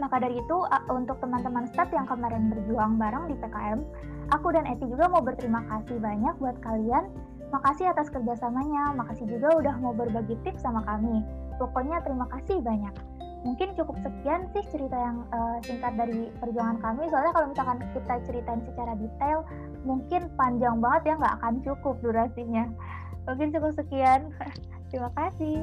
Maka 0.00 0.24
dari 0.24 0.40
itu, 0.40 0.58
untuk 0.88 1.20
teman-teman 1.20 1.68
staff 1.68 1.92
yang 1.92 2.08
kemarin 2.08 2.48
berjuang 2.48 2.96
bareng 2.96 3.28
di 3.28 3.36
PKM, 3.36 3.80
aku 4.32 4.48
dan 4.56 4.64
Eti 4.64 4.88
juga 4.88 5.06
mau 5.12 5.20
berterima 5.20 5.60
kasih 5.68 6.00
banyak 6.00 6.32
buat 6.40 6.56
kalian. 6.64 7.12
Makasih 7.52 7.92
atas 7.92 8.08
kerjasamanya, 8.08 8.96
makasih 8.96 9.28
juga 9.28 9.52
udah 9.60 9.74
mau 9.84 9.92
berbagi 9.92 10.40
tips 10.40 10.64
sama 10.64 10.80
kami. 10.88 11.20
Pokoknya 11.60 12.00
terima 12.00 12.24
kasih 12.32 12.64
banyak. 12.64 12.94
Mungkin 13.44 13.76
cukup 13.76 14.00
sekian 14.00 14.48
sih 14.56 14.64
cerita 14.72 14.96
yang 14.96 15.28
uh, 15.34 15.60
singkat 15.60 15.92
dari 15.98 16.32
perjuangan 16.40 16.80
kami. 16.80 17.12
Soalnya 17.12 17.32
kalau 17.36 17.46
misalkan 17.52 17.78
kita 17.92 18.14
ceritain 18.24 18.62
secara 18.64 18.96
detail, 18.96 19.44
mungkin 19.82 20.30
panjang 20.38 20.78
banget 20.78 21.12
ya 21.12 21.14
nggak 21.18 21.36
akan 21.42 21.54
cukup 21.66 21.94
durasinya. 22.00 22.64
Mungkin 23.26 23.54
cukup 23.54 23.72
sekian. 23.78 24.30
terima 24.90 25.10
kasih. 25.14 25.62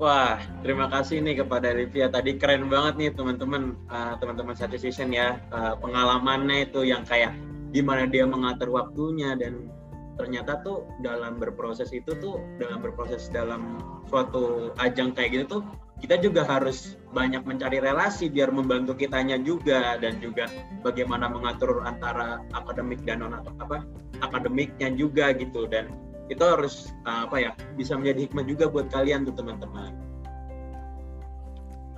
Wah, 0.00 0.40
terima 0.64 0.88
kasih 0.88 1.20
nih 1.20 1.44
kepada 1.44 1.76
Livia. 1.76 2.08
Tadi 2.08 2.40
keren 2.40 2.72
banget 2.72 2.96
nih 2.96 3.10
teman-teman, 3.12 3.76
uh, 3.92 4.16
teman-teman 4.16 4.56
satu 4.56 4.80
season 4.80 5.12
ya. 5.12 5.36
Uh, 5.52 5.76
pengalamannya 5.76 6.72
itu 6.72 6.88
yang 6.88 7.04
kayak 7.04 7.36
gimana 7.76 8.08
dia 8.08 8.24
mengatur 8.24 8.72
waktunya 8.72 9.36
dan 9.36 9.68
ternyata 10.16 10.60
tuh 10.64 10.88
dalam 11.00 11.36
berproses 11.36 11.92
itu 11.92 12.12
tuh 12.20 12.40
dalam 12.60 12.80
berproses 12.84 13.28
dalam 13.32 13.80
suatu 14.08 14.72
ajang 14.80 15.16
kayak 15.16 15.32
gitu 15.44 15.60
tuh 15.60 15.62
kita 16.00 16.16
juga 16.20 16.42
harus 16.48 16.96
banyak 17.12 17.44
mencari 17.44 17.78
relasi 17.78 18.32
biar 18.32 18.48
membantu 18.48 18.96
kitanya 18.96 19.36
juga 19.36 20.00
dan 20.00 20.16
juga 20.18 20.48
bagaimana 20.80 21.28
mengatur 21.28 21.84
antara 21.84 22.40
akademik 22.56 23.04
dan 23.04 23.20
non 23.20 23.36
apa 23.36 23.84
akademiknya 24.24 24.90
juga 24.96 25.36
gitu 25.36 25.68
dan 25.68 25.92
itu 26.30 26.40
harus 26.40 26.94
uh, 27.04 27.26
apa 27.26 27.36
ya 27.42 27.50
bisa 27.74 27.98
menjadi 27.98 28.30
hikmah 28.30 28.46
juga 28.46 28.64
buat 28.70 28.86
kalian 28.94 29.26
tuh 29.26 29.34
teman-teman. 29.34 30.09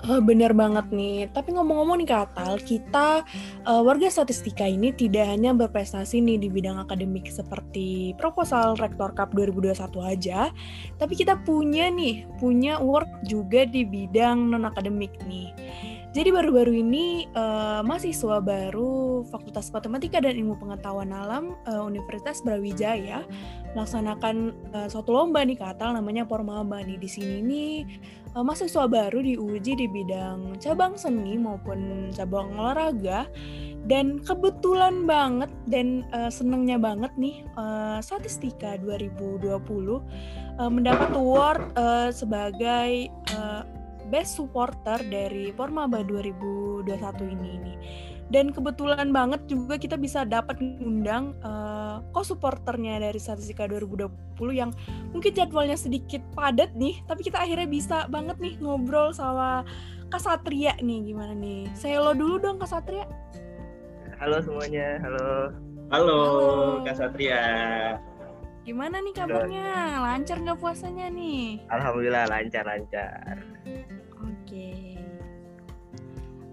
Uh, 0.02 0.18
bener 0.18 0.50
banget 0.50 0.90
nih. 0.90 1.30
Tapi 1.30 1.54
ngomong-ngomong 1.54 2.02
nih 2.02 2.10
Katal, 2.10 2.58
kita 2.58 3.22
uh, 3.62 3.82
warga 3.86 4.10
statistika 4.10 4.66
ini 4.66 4.90
tidak 4.90 5.30
hanya 5.30 5.54
berprestasi 5.54 6.18
nih 6.18 6.42
di 6.42 6.50
bidang 6.50 6.82
akademik 6.82 7.30
seperti 7.30 8.10
proposal 8.18 8.74
Rektor 8.74 9.14
Cup 9.14 9.30
2021 9.30 9.78
aja, 10.02 10.50
tapi 10.98 11.14
kita 11.14 11.38
punya 11.46 11.86
nih, 11.86 12.26
punya 12.42 12.82
work 12.82 13.06
juga 13.30 13.62
di 13.62 13.86
bidang 13.86 14.50
non 14.50 14.66
akademik 14.66 15.14
nih. 15.22 15.54
Jadi 16.12 16.28
baru-baru 16.28 16.76
ini 16.76 17.24
uh, 17.32 17.80
mahasiswa 17.86 18.36
baru 18.44 19.24
Fakultas 19.32 19.72
Matematika 19.72 20.20
dan 20.20 20.36
Ilmu 20.36 20.60
Pengetahuan 20.60 21.08
Alam 21.08 21.56
uh, 21.64 21.80
Universitas 21.88 22.44
Brawijaya 22.44 23.24
melaksanakan 23.72 24.52
uh, 24.76 24.88
suatu 24.92 25.16
lomba 25.16 25.40
nih 25.40 25.56
Katal 25.56 25.96
namanya 25.96 26.28
Pormaba 26.28 26.84
nih. 26.84 27.00
Di 27.00 27.08
sini 27.08 27.40
nih 27.40 27.76
uh, 28.34 28.44
mahasiswa 28.44 28.88
baru 28.88 29.20
diuji 29.20 29.72
di 29.76 29.86
bidang 29.88 30.56
cabang 30.60 30.96
seni 30.96 31.36
maupun 31.36 32.10
cabang 32.12 32.52
olahraga 32.56 33.28
dan 33.90 34.22
kebetulan 34.22 35.04
banget 35.04 35.50
dan 35.66 36.06
uh, 36.14 36.30
senengnya 36.30 36.78
banget 36.78 37.10
nih 37.18 37.42
uh, 37.58 37.98
statistika 37.98 38.78
2020 38.78 39.42
uh, 39.50 40.02
mendapat 40.70 41.10
award 41.18 41.62
uh, 41.74 42.08
sebagai 42.14 43.10
uh, 43.34 43.66
best 44.12 44.36
supporter 44.36 45.00
dari 45.08 45.50
Pormaba 45.56 46.04
2021 46.04 46.84
ini 47.32 47.48
ini. 47.56 47.74
Dan 48.32 48.48
kebetulan 48.48 49.12
banget 49.12 49.44
juga 49.44 49.76
kita 49.76 50.00
bisa 50.00 50.24
dapat 50.24 50.56
mengundang 50.56 51.36
uh, 51.44 52.00
co-supporternya 52.16 52.96
dari 53.04 53.20
Statistika 53.20 53.68
2020 53.68 54.08
yang 54.56 54.72
mungkin 55.12 55.36
jadwalnya 55.36 55.76
sedikit 55.76 56.24
padat 56.32 56.72
nih, 56.72 57.04
tapi 57.04 57.28
kita 57.28 57.44
akhirnya 57.44 57.68
bisa 57.68 58.08
banget 58.08 58.40
nih 58.40 58.56
ngobrol 58.64 59.12
sama 59.12 59.68
Kak 60.08 60.24
Satria 60.24 60.72
nih 60.80 61.12
gimana 61.12 61.36
nih. 61.36 61.68
Saya 61.76 62.00
lo 62.00 62.16
dulu 62.16 62.40
dong 62.40 62.56
Kak 62.56 62.72
Satria. 62.72 63.04
Halo 64.16 64.40
semuanya, 64.40 64.96
halo. 65.04 65.52
Halo, 65.92 66.16
halo. 66.16 66.84
Kak 66.88 66.96
Satria. 66.96 67.44
Gimana 68.64 69.04
nih 69.04 69.12
kabarnya? 69.12 70.00
Lancar 70.00 70.40
nggak 70.40 70.56
puasanya 70.56 71.12
nih? 71.12 71.60
Alhamdulillah 71.68 72.24
lancar-lancar. 72.32 73.44
Oke. 74.24 74.96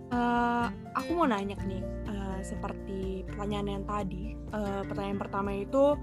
Uh, 0.09 0.67
aku 0.99 1.11
mau 1.15 1.27
nanya 1.27 1.55
nih, 1.63 1.81
uh, 2.11 2.39
seperti 2.43 3.23
pertanyaan 3.25 3.79
yang 3.79 3.85
tadi. 3.87 4.35
Uh, 4.51 4.83
pertanyaan 4.85 5.19
pertama 5.19 5.51
itu, 5.55 5.95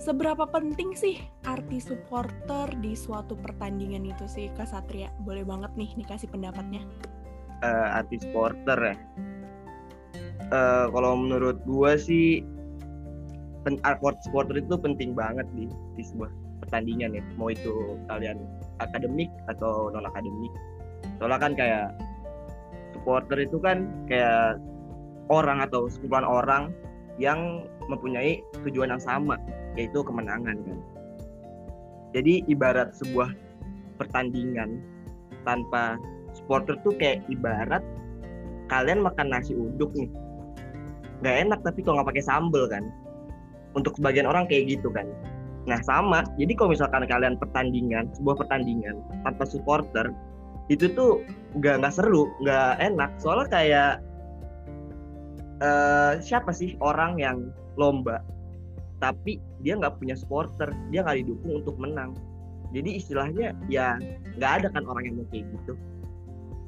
seberapa 0.00 0.48
penting 0.48 0.96
sih 0.96 1.20
arti 1.44 1.78
supporter 1.78 2.72
di 2.80 2.96
suatu 2.96 3.36
pertandingan 3.36 4.08
itu 4.08 4.24
sih, 4.24 4.48
Kak 4.56 4.72
Satria? 4.72 5.12
Boleh 5.22 5.44
banget 5.44 5.70
nih 5.76 5.92
dikasih 6.00 6.32
pendapatnya. 6.32 6.82
Uh, 7.62 7.98
arti 8.00 8.18
supporter 8.18 8.78
ya. 8.80 8.96
Uh, 10.52 10.90
kalau 10.90 11.16
menurut 11.16 11.60
gua 11.68 11.94
sih, 11.94 12.42
pen 13.62 13.78
supporter 14.24 14.58
itu 14.58 14.74
penting 14.74 15.14
banget 15.14 15.46
di 15.54 15.70
di 15.94 16.02
sebuah 16.02 16.28
pertandingan 16.66 17.14
ya. 17.14 17.22
Mau 17.38 17.52
itu 17.52 17.96
kalian 18.10 18.42
akademik 18.82 19.30
atau 19.46 19.92
non 19.94 20.08
akademik 20.08 20.50
soalnya 21.18 21.38
kan 21.38 21.52
kayak 21.54 21.86
supporter 22.92 23.38
itu 23.42 23.58
kan 23.58 23.88
kayak 24.06 24.60
orang 25.32 25.64
atau 25.64 25.88
sekumpulan 25.88 26.26
orang 26.26 26.62
yang 27.20 27.68
mempunyai 27.88 28.40
tujuan 28.64 28.92
yang 28.92 29.02
sama 29.02 29.36
yaitu 29.76 30.00
kemenangan 30.04 30.56
kan. 30.64 30.78
Jadi 32.12 32.44
ibarat 32.48 32.92
sebuah 32.92 33.32
pertandingan 33.96 34.80
tanpa 35.48 35.96
supporter 36.36 36.76
tuh 36.84 36.92
kayak 37.00 37.24
ibarat 37.32 37.80
kalian 38.68 39.00
makan 39.04 39.32
nasi 39.32 39.56
uduk 39.56 39.92
nih. 39.96 40.08
Nggak 41.24 41.36
enak 41.48 41.60
tapi 41.64 41.80
kalau 41.84 42.00
nggak 42.00 42.16
pakai 42.16 42.24
sambel 42.24 42.64
kan. 42.68 42.84
Untuk 43.72 43.96
sebagian 43.96 44.28
orang 44.28 44.44
kayak 44.44 44.76
gitu 44.76 44.92
kan. 44.92 45.08
Nah 45.64 45.80
sama. 45.80 46.26
Jadi 46.36 46.52
kalau 46.52 46.76
misalkan 46.76 47.08
kalian 47.08 47.40
pertandingan 47.40 48.12
sebuah 48.12 48.44
pertandingan 48.44 49.00
tanpa 49.24 49.44
supporter 49.48 50.12
itu 50.70 50.86
tuh 50.94 51.22
nggak 51.58 51.82
nggak 51.82 51.94
seru 51.94 52.30
nggak 52.42 52.78
enak. 52.78 53.10
Soalnya 53.18 53.48
kayak 53.50 53.92
uh, 55.62 56.12
siapa 56.22 56.50
sih 56.54 56.78
orang 56.82 57.18
yang 57.18 57.38
lomba 57.74 58.20
tapi 59.02 59.42
dia 59.66 59.74
nggak 59.74 59.98
punya 59.98 60.14
supporter 60.14 60.70
dia 60.94 61.02
nggak 61.02 61.26
didukung 61.26 61.62
untuk 61.64 61.74
menang. 61.78 62.14
Jadi 62.72 63.02
istilahnya 63.02 63.52
ya 63.66 63.98
nggak 64.38 64.52
ada 64.62 64.68
kan 64.70 64.86
orang 64.86 65.10
yang 65.10 65.16
mau 65.18 65.26
kayak 65.34 65.50
gitu. 65.50 65.74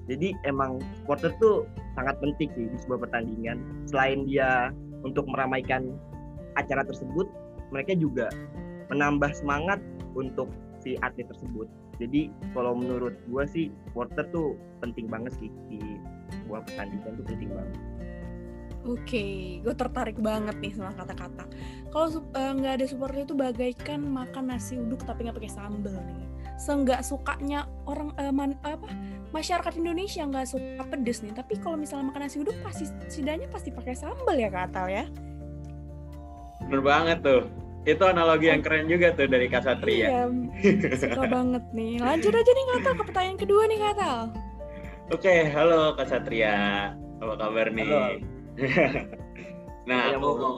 Jadi 0.04 0.36
emang 0.44 0.82
supporter 1.00 1.32
tuh 1.40 1.64
sangat 1.96 2.18
penting 2.20 2.50
sih 2.52 2.66
di 2.68 2.78
sebuah 2.84 3.08
pertandingan. 3.08 3.62
Selain 3.88 4.26
dia 4.28 4.74
untuk 5.06 5.24
meramaikan 5.30 5.96
acara 6.58 6.84
tersebut 6.84 7.30
mereka 7.72 7.96
juga 7.96 8.28
menambah 8.92 9.32
semangat 9.32 9.80
untuk 10.12 10.50
si 10.82 10.98
atlet 11.00 11.26
tersebut 11.26 11.66
jadi 11.98 12.30
kalau 12.52 12.76
menurut 12.76 13.14
gue 13.26 13.44
sih 13.46 13.66
supporter 13.88 14.26
tuh 14.34 14.58
penting 14.82 15.06
banget 15.06 15.32
sih 15.38 15.50
di 15.70 15.80
sebuah 16.42 16.66
pertandingan 16.66 17.12
tuh 17.18 17.24
penting 17.26 17.50
banget 17.52 17.78
Oke, 18.84 19.00
okay, 19.16 19.34
gue 19.64 19.72
tertarik 19.72 20.20
banget 20.20 20.60
nih 20.60 20.76
sama 20.76 20.92
kata-kata. 20.92 21.48
Kalau 21.88 22.20
eh, 22.20 22.52
nggak 22.52 22.68
uh, 22.68 22.76
ada 22.76 22.84
supporter 22.84 23.24
itu 23.24 23.32
bagaikan 23.32 24.04
makan 24.04 24.52
nasi 24.52 24.76
uduk 24.76 25.00
tapi 25.08 25.24
nggak 25.24 25.40
pakai 25.40 25.56
sambal 25.56 25.96
nih. 26.04 26.28
Seenggak 26.60 27.00
sukanya 27.00 27.64
orang 27.88 28.12
uh, 28.20 28.28
man, 28.28 28.60
apa 28.60 28.84
masyarakat 29.32 29.80
Indonesia 29.80 30.28
nggak 30.28 30.52
suka 30.52 30.84
pedes 30.84 31.24
nih. 31.24 31.32
Tapi 31.32 31.64
kalau 31.64 31.80
misalnya 31.80 32.12
makan 32.12 32.28
nasi 32.28 32.44
uduk 32.44 32.52
pasti 32.60 32.84
sidanya 33.08 33.48
pasti 33.48 33.72
pakai 33.72 33.96
sambal 33.96 34.36
ya 34.36 34.52
kata 34.52 34.84
ya. 34.92 35.08
Bener 36.68 36.84
banget 36.84 37.24
tuh 37.24 37.63
itu 37.84 38.00
analogi 38.00 38.48
yang 38.48 38.64
keren 38.64 38.88
juga 38.88 39.12
tuh 39.12 39.28
dari 39.28 39.44
Kak 39.44 39.68
Satria. 39.68 40.08
Iya, 40.08 40.20
suka 40.96 41.28
banget 41.28 41.64
nih. 41.76 42.00
Lanjut 42.00 42.32
aja 42.32 42.50
nih 42.50 42.64
Katal 42.72 42.94
ke 42.96 43.04
pertanyaan 43.04 43.38
kedua 43.38 43.62
nih 43.68 43.78
Katal. 43.80 44.18
Oke, 45.12 45.34
halo 45.52 45.92
Kak 45.92 46.08
Satria. 46.08 46.56
Apa 47.20 47.34
kabar 47.36 47.68
nih? 47.68 47.84
Halo. 47.84 48.04
nah, 49.88 50.16
aku 50.16 50.28
mau 50.32 50.56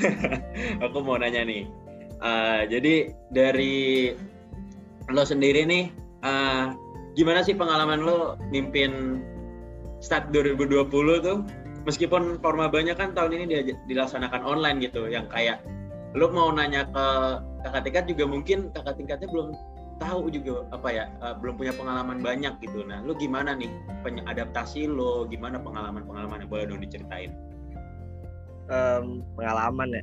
aku 0.84 0.98
mau 1.04 1.16
nanya 1.20 1.44
nih. 1.44 1.68
Uh, 2.20 2.64
jadi 2.72 3.12
dari 3.32 4.12
lo 5.12 5.24
sendiri 5.28 5.68
nih, 5.68 5.92
uh, 6.24 6.72
gimana 7.20 7.44
sih 7.44 7.52
pengalaman 7.52 8.00
lo 8.00 8.40
mimpin 8.48 9.20
Start 10.00 10.32
2020 10.32 10.88
tuh? 11.20 11.44
Meskipun 11.84 12.40
forma 12.40 12.72
banyak 12.72 12.96
kan 12.96 13.12
tahun 13.12 13.36
ini 13.36 13.76
dilaksanakan 13.88 14.40
online 14.40 14.80
gitu, 14.80 15.04
yang 15.08 15.28
kayak 15.28 15.60
lu 16.18 16.26
mau 16.34 16.50
nanya 16.50 16.86
ke 16.90 17.06
kakak 17.62 17.82
tingkat 17.86 18.04
juga 18.10 18.24
mungkin 18.26 18.58
kakak 18.74 18.98
tingkatnya 18.98 19.28
belum 19.30 19.54
tahu 20.00 20.32
juga 20.32 20.64
apa 20.72 20.88
ya 20.90 21.04
uh, 21.20 21.36
belum 21.36 21.60
punya 21.60 21.76
pengalaman 21.76 22.24
banyak 22.24 22.56
gitu. 22.64 22.82
Nah 22.82 23.04
lu 23.04 23.12
gimana 23.14 23.52
nih 23.52 23.68
adaptasi 24.26 24.88
lo 24.88 25.28
gimana 25.28 25.60
pengalaman 25.60 26.02
pengalaman 26.08 26.42
yang 26.42 26.50
boleh 26.50 26.64
dong 26.66 26.82
diceritain. 26.82 27.30
Um, 28.72 29.22
pengalaman 29.36 30.00
ya? 30.00 30.02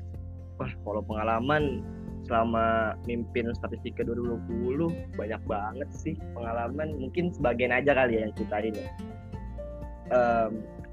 Wah 0.61 0.71
kalau 0.85 1.01
pengalaman 1.01 1.81
selama 2.27 2.93
mimpin 3.07 3.49
statistika 3.55 4.03
2020 4.03 5.17
banyak 5.17 5.41
banget 5.49 5.89
sih 5.91 6.15
pengalaman. 6.37 6.93
Mungkin 7.01 7.33
sebagian 7.33 7.73
aja 7.73 7.97
kali 7.97 8.21
ya 8.21 8.29
yang 8.29 8.33
ceritain 8.37 8.75
ya. 8.77 8.89
Um, 10.07 10.51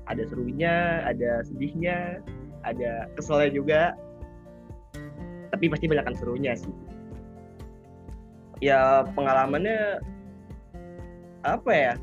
ada 0.08 0.22
serunya 0.26 1.04
ada 1.06 1.44
sedihnya 1.46 2.24
ada 2.64 3.08
keselnya 3.14 3.50
juga 3.52 3.80
tapi 5.54 5.70
pasti 5.70 5.86
banyak 5.86 6.18
serunya 6.18 6.58
sih. 6.58 6.74
Ya 8.58 9.06
pengalamannya 9.14 10.02
apa 11.46 11.70
ya? 11.70 11.94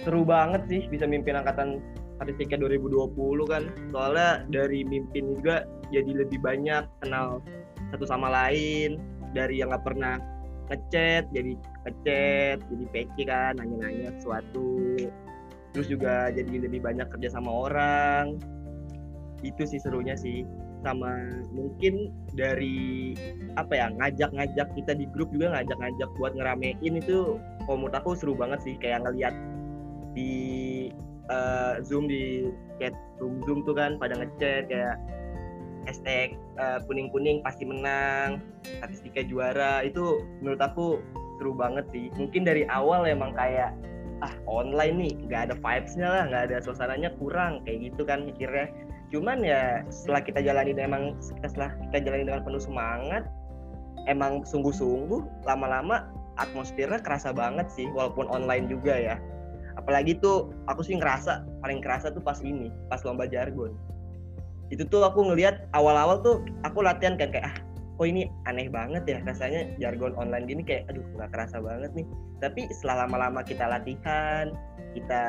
Seru 0.00 0.24
banget 0.24 0.64
sih 0.72 0.80
bisa 0.88 1.04
mimpin 1.04 1.36
angkatan 1.36 1.84
statistika 2.16 2.56
2020 2.56 3.12
kan. 3.52 3.68
Soalnya 3.92 4.48
dari 4.48 4.80
mimpin 4.88 5.36
juga 5.36 5.68
jadi 5.92 6.24
lebih 6.24 6.40
banyak 6.40 6.88
kenal 7.04 7.44
satu 7.92 8.08
sama 8.08 8.32
lain. 8.32 8.96
Dari 9.36 9.60
yang 9.60 9.68
nggak 9.68 9.84
pernah 9.84 10.16
ngechat 10.72 11.28
jadi 11.36 11.52
ngechat 11.84 12.58
jadi 12.64 12.84
PC 12.96 13.16
kan 13.28 13.60
nanya-nanya 13.60 14.16
sesuatu. 14.16 14.96
Terus 15.76 15.92
juga 15.92 16.32
jadi 16.32 16.64
lebih 16.64 16.80
banyak 16.80 17.12
kerja 17.12 17.28
sama 17.36 17.68
orang. 17.68 18.40
Itu 19.44 19.68
sih 19.68 19.76
serunya 19.76 20.16
sih 20.16 20.48
sama 20.86 21.10
mungkin 21.50 22.14
dari 22.38 23.12
apa 23.58 23.74
ya 23.74 23.86
ngajak-ngajak 23.90 24.70
kita 24.78 24.92
di 24.94 25.10
grup 25.10 25.34
juga 25.34 25.58
ngajak-ngajak 25.58 26.08
buat 26.14 26.38
ngeramein 26.38 26.94
itu 26.94 27.42
kalau 27.66 27.90
aku 27.90 28.14
seru 28.14 28.38
banget 28.38 28.62
sih 28.62 28.74
kayak 28.78 29.02
ngeliat 29.02 29.34
di 30.14 30.32
uh, 31.26 31.82
zoom 31.82 32.06
di 32.06 32.46
chat 32.78 32.94
room 33.18 33.42
zoom 33.44 33.66
tuh 33.66 33.74
kan 33.74 33.98
pada 33.98 34.14
ngechat 34.14 34.70
kayak 34.70 34.96
hashtag 35.86 36.34
uh, 36.58 36.82
kuning-kuning 36.84 37.40
pasti 37.40 37.62
menang, 37.62 38.42
statistika 38.66 39.22
juara 39.22 39.86
itu 39.86 40.26
menurut 40.42 40.60
aku 40.60 40.86
seru 41.38 41.54
banget 41.54 41.86
sih. 41.94 42.10
Mungkin 42.18 42.42
dari 42.42 42.66
awal 42.66 43.06
emang 43.06 43.32
kayak 43.38 43.72
ah 44.24 44.32
online 44.48 44.96
nih 44.98 45.12
nggak 45.30 45.42
ada 45.50 45.54
vibesnya 45.62 46.08
lah, 46.10 46.22
nggak 46.28 46.44
ada 46.50 46.56
suasananya 46.66 47.14
kurang 47.16 47.62
kayak 47.62 47.94
gitu 47.94 48.02
kan 48.02 48.26
mikirnya. 48.26 48.68
Cuman 49.14 49.42
ya 49.46 49.86
setelah 49.86 50.22
kita 50.22 50.40
jalani 50.42 50.74
emang 50.74 51.14
setelah 51.22 51.70
kita 51.90 52.10
jalani 52.10 52.26
dengan 52.26 52.42
penuh 52.42 52.62
semangat, 52.62 53.22
emang 54.10 54.42
sungguh-sungguh 54.42 55.46
lama-lama 55.46 56.10
atmosfernya 56.36 57.00
kerasa 57.00 57.30
banget 57.32 57.70
sih 57.72 57.86
walaupun 57.94 58.26
online 58.28 58.66
juga 58.66 58.94
ya. 58.94 59.16
Apalagi 59.76 60.16
tuh 60.18 60.50
aku 60.66 60.82
sih 60.82 60.96
ngerasa 60.96 61.44
paling 61.60 61.84
kerasa 61.84 62.10
tuh 62.10 62.24
pas 62.24 62.40
ini 62.40 62.72
pas 62.88 63.00
lomba 63.04 63.28
jargon. 63.28 63.76
Itu 64.72 64.82
tuh 64.88 65.06
aku 65.06 65.30
ngelihat 65.30 65.70
awal-awal 65.76 66.24
tuh 66.24 66.42
aku 66.66 66.82
latihan 66.82 67.14
kan 67.14 67.30
kayak 67.30 67.52
ah 67.52 67.56
kok 67.96 68.04
ini 68.04 68.28
aneh 68.44 68.68
banget 68.68 69.08
ya 69.08 69.18
rasanya 69.22 69.70
jargon 69.78 70.16
online 70.18 70.48
gini? 70.48 70.62
Kayak 70.64 70.90
aduh 70.90 71.04
nggak 71.14 71.30
kerasa 71.30 71.62
banget 71.62 71.92
nih. 71.94 72.06
Tapi 72.42 72.68
setelah 72.72 73.06
lama-lama 73.06 73.40
kita 73.46 73.64
latihan 73.68 74.52
kita 74.96 75.24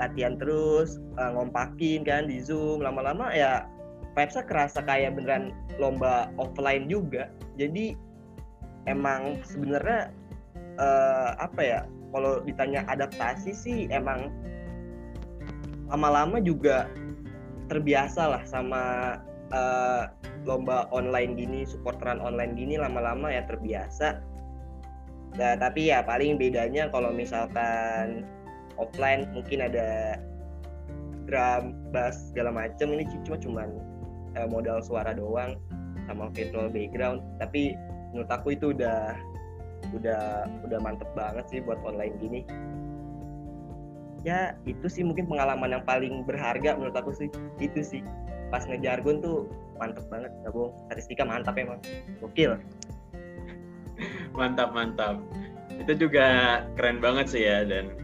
latihan 0.00 0.40
terus 0.40 0.96
uh, 1.20 1.36
ngompakin 1.36 2.00
kan 2.08 2.24
di 2.24 2.40
zoom 2.40 2.80
lama-lama 2.80 3.28
ya 3.36 3.68
vibesnya 4.16 4.44
kerasa 4.48 4.80
kayak 4.80 5.16
beneran 5.20 5.52
lomba 5.76 6.32
offline 6.40 6.88
juga 6.88 7.28
jadi 7.60 7.92
emang 8.88 9.44
sebenarnya 9.44 10.08
uh, 10.80 11.36
apa 11.36 11.60
ya 11.60 11.80
kalau 12.12 12.40
ditanya 12.44 12.84
adaptasi 12.88 13.52
sih 13.52 13.78
emang 13.92 14.32
lama-lama 15.92 16.40
juga 16.40 16.88
terbiasa 17.68 18.36
lah 18.36 18.42
sama 18.48 19.16
uh, 19.52 20.08
lomba 20.48 20.90
online 20.90 21.38
gini, 21.38 21.60
supporteran 21.62 22.18
online 22.18 22.56
gini 22.58 22.74
lama-lama 22.80 23.30
ya 23.30 23.44
terbiasa. 23.46 24.18
Nah, 25.32 25.56
tapi 25.56 25.88
ya 25.88 26.04
paling 26.04 26.36
bedanya 26.36 26.92
kalau 26.92 27.08
misalkan 27.08 28.26
offline 28.80 29.28
mungkin 29.32 29.64
ada 29.64 30.20
drum, 31.26 31.76
bass 31.94 32.32
segala 32.32 32.52
macam 32.52 32.92
ini 32.92 33.08
cuma 33.24 33.38
cuman 33.40 33.68
uh, 34.36 34.48
modal 34.48 34.82
suara 34.84 35.14
doang 35.16 35.56
sama 36.10 36.28
virtual 36.34 36.68
background. 36.68 37.22
Tapi 37.38 37.76
menurut 38.12 38.30
aku 38.30 38.54
itu 38.56 38.74
udah 38.74 39.16
udah 39.96 40.46
udah 40.68 40.78
mantep 40.78 41.08
banget 41.16 41.44
sih 41.48 41.58
buat 41.62 41.78
online 41.82 42.14
gini. 42.18 42.40
Ya 44.22 44.54
itu 44.68 44.86
sih 44.86 45.02
mungkin 45.02 45.26
pengalaman 45.26 45.74
yang 45.74 45.84
paling 45.88 46.22
berharga 46.22 46.78
menurut 46.78 46.94
aku 46.94 47.10
sih. 47.14 47.28
Itu 47.58 47.82
sih. 47.82 48.02
Pas 48.52 48.68
ngejargon 48.68 49.24
tuh 49.24 49.48
mantep 49.80 50.04
banget 50.12 50.30
ya 50.46 50.50
bohong 50.52 50.74
statistika 50.86 51.24
mantap 51.26 51.58
emang. 51.58 51.80
Gokil. 52.22 52.58
Mantap 54.36 54.70
mantap. 54.76 55.18
Itu 55.80 55.96
juga 55.96 56.60
keren 56.78 57.02
banget 57.02 57.26
sih 57.32 57.42
ya 57.42 57.64
dan 57.66 58.01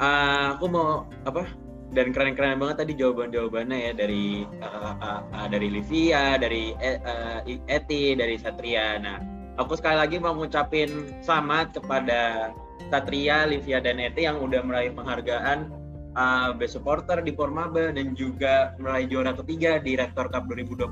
uh, 0.00 0.56
aku 0.56 0.66
mau 0.66 1.06
apa 1.28 1.46
dan 1.90 2.14
keren-keren 2.14 2.58
banget 2.62 2.86
tadi 2.86 2.92
jawaban-jawabannya 2.96 3.78
ya 3.90 3.92
dari 3.94 4.46
uh, 4.62 4.94
uh, 4.96 5.20
uh, 5.26 5.46
dari 5.50 5.68
Livia, 5.68 6.38
dari 6.38 6.70
uh, 6.78 7.42
Eti, 7.66 8.14
dari 8.14 8.38
Satria. 8.38 8.94
Nah, 9.02 9.18
aku 9.58 9.74
sekali 9.74 9.98
lagi 9.98 10.16
mau 10.22 10.32
ngucapin 10.38 11.10
selamat 11.20 11.82
kepada 11.82 12.54
Satria, 12.94 13.42
Livia, 13.46 13.82
dan 13.82 13.98
Eti 13.98 14.24
yang 14.24 14.38
udah 14.38 14.62
meraih 14.62 14.94
penghargaan 14.94 15.66
uh, 16.14 16.54
Best 16.54 16.78
Supporter 16.78 17.18
di 17.26 17.34
Pormaba 17.34 17.90
dan 17.90 18.14
juga 18.14 18.74
meraih 18.78 19.10
juara 19.10 19.34
ketiga 19.34 19.82
di 19.82 19.98
Rektor 19.98 20.30
Cup 20.30 20.46
2021. 20.46 20.86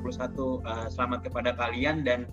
Uh, 0.67 0.87
selamat 0.91 1.31
kepada 1.31 1.55
kalian 1.55 2.03
dan 2.03 2.27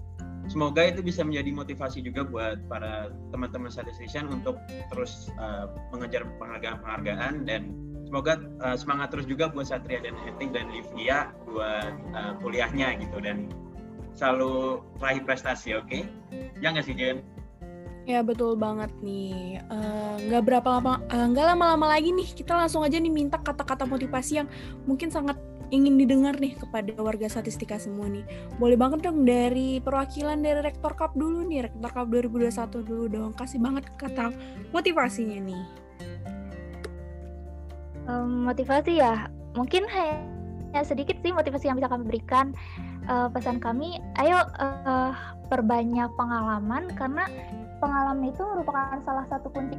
semoga 0.47 0.81
itu 0.85 1.01
bisa 1.01 1.25
menjadi 1.25 1.49
motivasi 1.53 1.99
juga 2.05 2.25
buat 2.25 2.57
para 2.69 3.13
teman-teman 3.33 3.69
statistician 3.69 4.29
untuk 4.29 4.57
terus 4.93 5.29
uh, 5.41 5.69
mengejar 5.89 6.25
penghargaan-penghargaan 6.37 7.45
dan 7.49 7.73
semoga 8.05 8.37
uh, 8.61 8.77
semangat 8.77 9.11
terus 9.13 9.25
juga 9.25 9.49
buat 9.49 9.65
Satria 9.65 10.01
dan 10.05 10.13
Eti 10.29 10.45
dan 10.53 10.69
Livia 10.69 11.33
buat 11.49 11.93
uh, 12.13 12.33
kuliahnya 12.39 13.01
gitu 13.01 13.17
dan 13.21 13.49
selalu 14.15 14.79
raih 15.03 15.21
prestasi, 15.27 15.75
oke? 15.75 15.91
Okay? 15.91 16.07
Ya 16.63 16.71
nggak 16.71 16.87
sih 16.87 16.95
Jen? 16.95 17.19
Ya 18.05 18.21
betul 18.21 18.53
banget 18.53 18.93
nih. 19.01 19.59
Nggak 20.29 20.41
uh, 20.41 20.45
berapa 20.45 20.67
lama, 20.77 21.01
nggak 21.09 21.45
uh, 21.45 21.49
lama-lama 21.57 21.85
lagi 21.89 22.13
nih 22.13 22.37
kita 22.37 22.53
langsung 22.53 22.85
aja 22.85 23.01
nih 23.01 23.09
minta 23.09 23.41
kata-kata 23.41 23.83
motivasi 23.89 24.45
yang 24.45 24.47
mungkin 24.85 25.09
sangat 25.09 25.35
ingin 25.73 25.97
didengar 25.97 26.37
nih 26.37 26.53
kepada 26.57 26.93
warga 27.01 27.25
statistika 27.29 27.77
semua 27.81 28.05
nih. 28.09 28.25
Boleh 28.61 28.77
banget 28.77 29.05
dong 29.05 29.25
dari 29.25 29.81
perwakilan 29.81 30.37
dari 30.41 30.61
Rektor 30.61 30.93
Cup 30.93 31.17
dulu 31.17 31.45
nih, 31.45 31.69
Rektor 31.69 31.91
Cup 31.93 32.07
2021 32.13 32.85
dulu 32.85 33.05
dong. 33.09 33.31
Kasih 33.33 33.59
banget 33.61 33.85
kata 33.97 34.33
motivasinya 34.75 35.39
nih. 35.41 35.63
Um, 38.05 38.45
motivasi 38.45 39.01
ya, 39.01 39.25
mungkin 39.57 39.89
hanya 39.89 40.85
sedikit 40.85 41.17
sih 41.25 41.33
motivasi 41.33 41.71
yang 41.71 41.77
bisa 41.81 41.89
kami 41.89 42.05
berikan. 42.05 42.53
Uh, 43.05 43.29
pesan 43.29 43.61
kami, 43.61 44.01
ayo 44.17 44.41
uh, 44.57 45.13
perbanyak 45.45 46.09
pengalaman 46.17 46.89
karena 46.97 47.29
pengalaman 47.77 48.33
itu 48.33 48.41
merupakan 48.41 48.97
salah 49.05 49.25
satu 49.29 49.53
kunci 49.53 49.77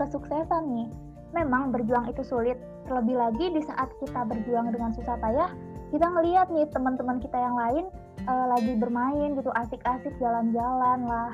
kesuksesan 0.00 0.64
nih. 0.72 0.88
Memang 1.36 1.72
berjuang 1.72 2.08
itu 2.08 2.24
sulit, 2.24 2.56
terlebih 2.86 3.16
lagi 3.18 3.46
di 3.52 3.60
saat 3.64 3.88
kita 4.02 4.26
berjuang 4.26 4.70
dengan 4.72 4.90
susah 4.94 5.16
payah, 5.18 5.50
kita 5.92 6.06
ngelihat 6.08 6.48
nih 6.48 6.66
teman-teman 6.72 7.20
kita 7.20 7.36
yang 7.36 7.56
lain 7.56 7.84
uh, 8.26 8.46
lagi 8.52 8.72
bermain 8.78 9.36
gitu, 9.36 9.50
asik-asik 9.52 10.12
jalan-jalan 10.18 11.04
lah. 11.04 11.32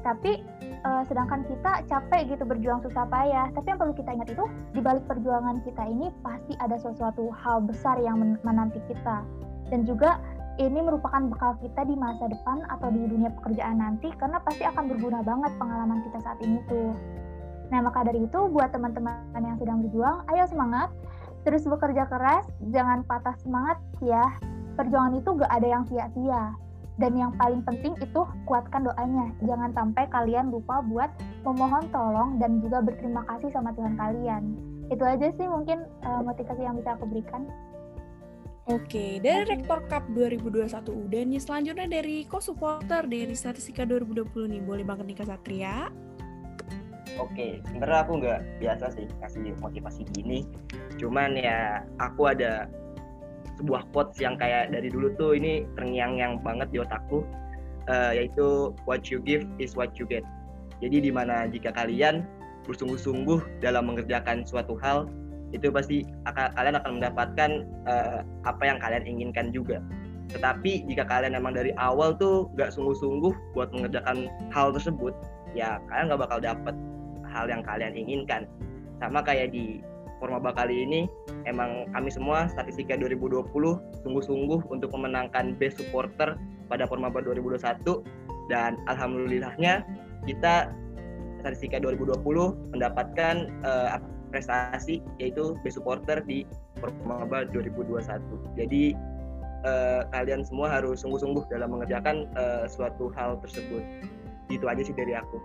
Tapi 0.00 0.40
uh, 0.88 1.04
sedangkan 1.04 1.44
kita 1.44 1.84
capek 1.84 2.32
gitu 2.32 2.44
berjuang 2.48 2.80
susah 2.80 3.04
payah. 3.06 3.52
Tapi 3.52 3.66
yang 3.68 3.78
perlu 3.78 3.94
kita 3.94 4.10
ingat 4.16 4.32
itu 4.32 4.44
di 4.72 4.80
balik 4.80 5.04
perjuangan 5.04 5.60
kita 5.62 5.82
ini 5.84 6.08
pasti 6.24 6.56
ada 6.58 6.80
sesuatu 6.80 7.28
hal 7.36 7.62
besar 7.68 8.00
yang 8.00 8.18
menanti 8.42 8.80
kita. 8.88 9.20
Dan 9.68 9.84
juga 9.86 10.18
ini 10.58 10.82
merupakan 10.82 11.24
bekal 11.30 11.56
kita 11.62 11.86
di 11.88 11.96
masa 11.96 12.28
depan 12.28 12.66
atau 12.68 12.92
di 12.92 13.00
dunia 13.06 13.32
pekerjaan 13.32 13.80
nanti 13.80 14.12
karena 14.20 14.42
pasti 14.44 14.66
akan 14.66 14.92
berguna 14.92 15.24
banget 15.24 15.52
pengalaman 15.56 16.04
kita 16.04 16.18
saat 16.20 16.38
ini 16.42 16.58
tuh. 16.68 16.92
Nah, 17.70 17.80
maka 17.86 18.02
dari 18.02 18.26
itu 18.26 18.40
buat 18.50 18.74
teman-teman 18.74 19.14
yang 19.38 19.58
sedang 19.62 19.86
berjuang, 19.86 20.26
ayo 20.34 20.44
semangat, 20.50 20.90
terus 21.46 21.62
bekerja 21.62 22.04
keras, 22.10 22.44
jangan 22.74 23.06
patah 23.06 23.38
semangat 23.38 23.78
ya. 24.02 24.26
Perjuangan 24.74 25.18
itu 25.18 25.30
gak 25.38 25.52
ada 25.54 25.68
yang 25.70 25.84
sia-sia. 25.86 26.54
Dan 27.00 27.16
yang 27.16 27.32
paling 27.40 27.64
penting 27.64 27.96
itu 27.96 28.20
kuatkan 28.44 28.84
doanya. 28.84 29.32
Jangan 29.40 29.72
sampai 29.72 30.04
kalian 30.12 30.52
lupa 30.52 30.84
buat 30.84 31.08
memohon 31.48 31.88
tolong 31.88 32.36
dan 32.36 32.60
juga 32.60 32.84
berterima 32.84 33.24
kasih 33.24 33.48
sama 33.56 33.72
Tuhan 33.72 33.96
kalian. 33.96 34.42
Itu 34.92 35.00
aja 35.06 35.32
sih 35.32 35.48
mungkin 35.48 35.86
uh, 36.04 36.20
motivasi 36.20 36.60
yang 36.60 36.76
bisa 36.76 36.98
aku 36.98 37.08
berikan. 37.08 37.48
Oke, 38.68 39.16
dari 39.24 39.48
Rektor 39.48 39.88
Cup 39.88 40.04
2021 40.12 40.68
udah 40.92 41.22
nih 41.24 41.40
selanjutnya 41.40 41.88
dari 41.88 42.28
co-supporter 42.28 43.08
dari 43.08 43.32
Statistika 43.32 43.88
2020 43.88 44.52
nih. 44.52 44.60
Boleh 44.60 44.84
banget 44.84 45.08
nih 45.08 45.16
Kak 45.16 45.28
Satria? 45.32 45.88
Oke, 47.20 47.60
sebenarnya 47.68 48.00
aku 48.00 48.12
nggak 48.16 48.40
biasa 48.64 48.96
sih 48.96 49.04
kasih 49.20 49.52
motivasi 49.60 50.08
gini. 50.16 50.48
Cuman 50.96 51.36
ya 51.36 51.84
aku 52.00 52.32
ada 52.32 52.64
sebuah 53.60 53.84
quotes 53.92 54.16
yang 54.24 54.40
kayak 54.40 54.72
dari 54.72 54.88
dulu 54.88 55.12
tuh 55.20 55.36
ini 55.36 55.68
terngiang-ngiang 55.76 56.40
banget 56.40 56.72
di 56.72 56.80
otakku. 56.80 57.20
uh, 57.88 58.12
yaitu 58.14 58.70
what 58.86 59.08
you 59.10 59.18
give 59.22 59.42
is 59.58 59.74
what 59.74 59.90
you 59.98 60.06
get. 60.06 60.22
Jadi 60.80 61.08
di 61.08 61.10
mana 61.12 61.50
jika 61.50 61.74
kalian 61.74 62.24
bersungguh-sungguh 62.64 63.60
dalam 63.60 63.90
mengerjakan 63.90 64.46
suatu 64.46 64.78
hal, 64.80 65.10
itu 65.50 65.68
pasti 65.74 66.06
akan, 66.30 66.54
kalian 66.54 66.76
akan 66.78 66.92
mendapatkan 67.00 67.50
uh, 67.90 68.20
apa 68.46 68.62
yang 68.62 68.78
kalian 68.78 69.04
inginkan 69.04 69.50
juga. 69.50 69.82
Tetapi 70.30 70.86
jika 70.86 71.02
kalian 71.10 71.34
emang 71.34 71.58
dari 71.58 71.74
awal 71.74 72.14
tuh 72.14 72.46
gak 72.54 72.70
sungguh-sungguh 72.70 73.34
buat 73.58 73.74
mengerjakan 73.74 74.30
hal 74.54 74.70
tersebut, 74.70 75.10
ya 75.58 75.82
kalian 75.90 76.14
gak 76.14 76.22
bakal 76.22 76.38
dapet 76.38 76.74
hal 77.30 77.46
yang 77.48 77.62
kalian 77.62 77.94
inginkan. 77.94 78.50
Sama 78.98 79.24
kayak 79.24 79.54
di 79.54 79.80
Formaba 80.20 80.52
kali 80.52 80.84
ini, 80.84 81.08
emang 81.48 81.88
kami 81.96 82.12
semua 82.12 82.44
statistika 82.52 82.92
2020 82.92 83.48
sungguh-sungguh 84.04 84.68
untuk 84.68 84.92
memenangkan 84.92 85.56
best 85.56 85.80
supporter 85.80 86.36
pada 86.68 86.84
Formaba 86.84 87.24
2021 87.24 88.04
dan 88.52 88.76
alhamdulillahnya 88.84 89.80
kita 90.28 90.68
statistika 91.40 91.80
2020 91.80 92.20
mendapatkan 92.76 93.48
uh, 93.64 93.96
prestasi 94.28 95.00
yaitu 95.16 95.56
best 95.64 95.80
supporter 95.80 96.20
di 96.20 96.44
Formaba 96.78 97.48
2021. 97.48 98.20
Jadi 98.60 98.92
uh, 99.64 100.04
kalian 100.12 100.44
semua 100.44 100.68
harus 100.68 101.00
sungguh-sungguh 101.00 101.48
dalam 101.48 101.72
mengerjakan 101.72 102.28
uh, 102.36 102.68
suatu 102.68 103.08
hal 103.16 103.40
tersebut. 103.40 103.82
Itu 104.52 104.68
aja 104.68 104.84
sih 104.84 104.94
dari 104.94 105.16
aku. 105.16 105.40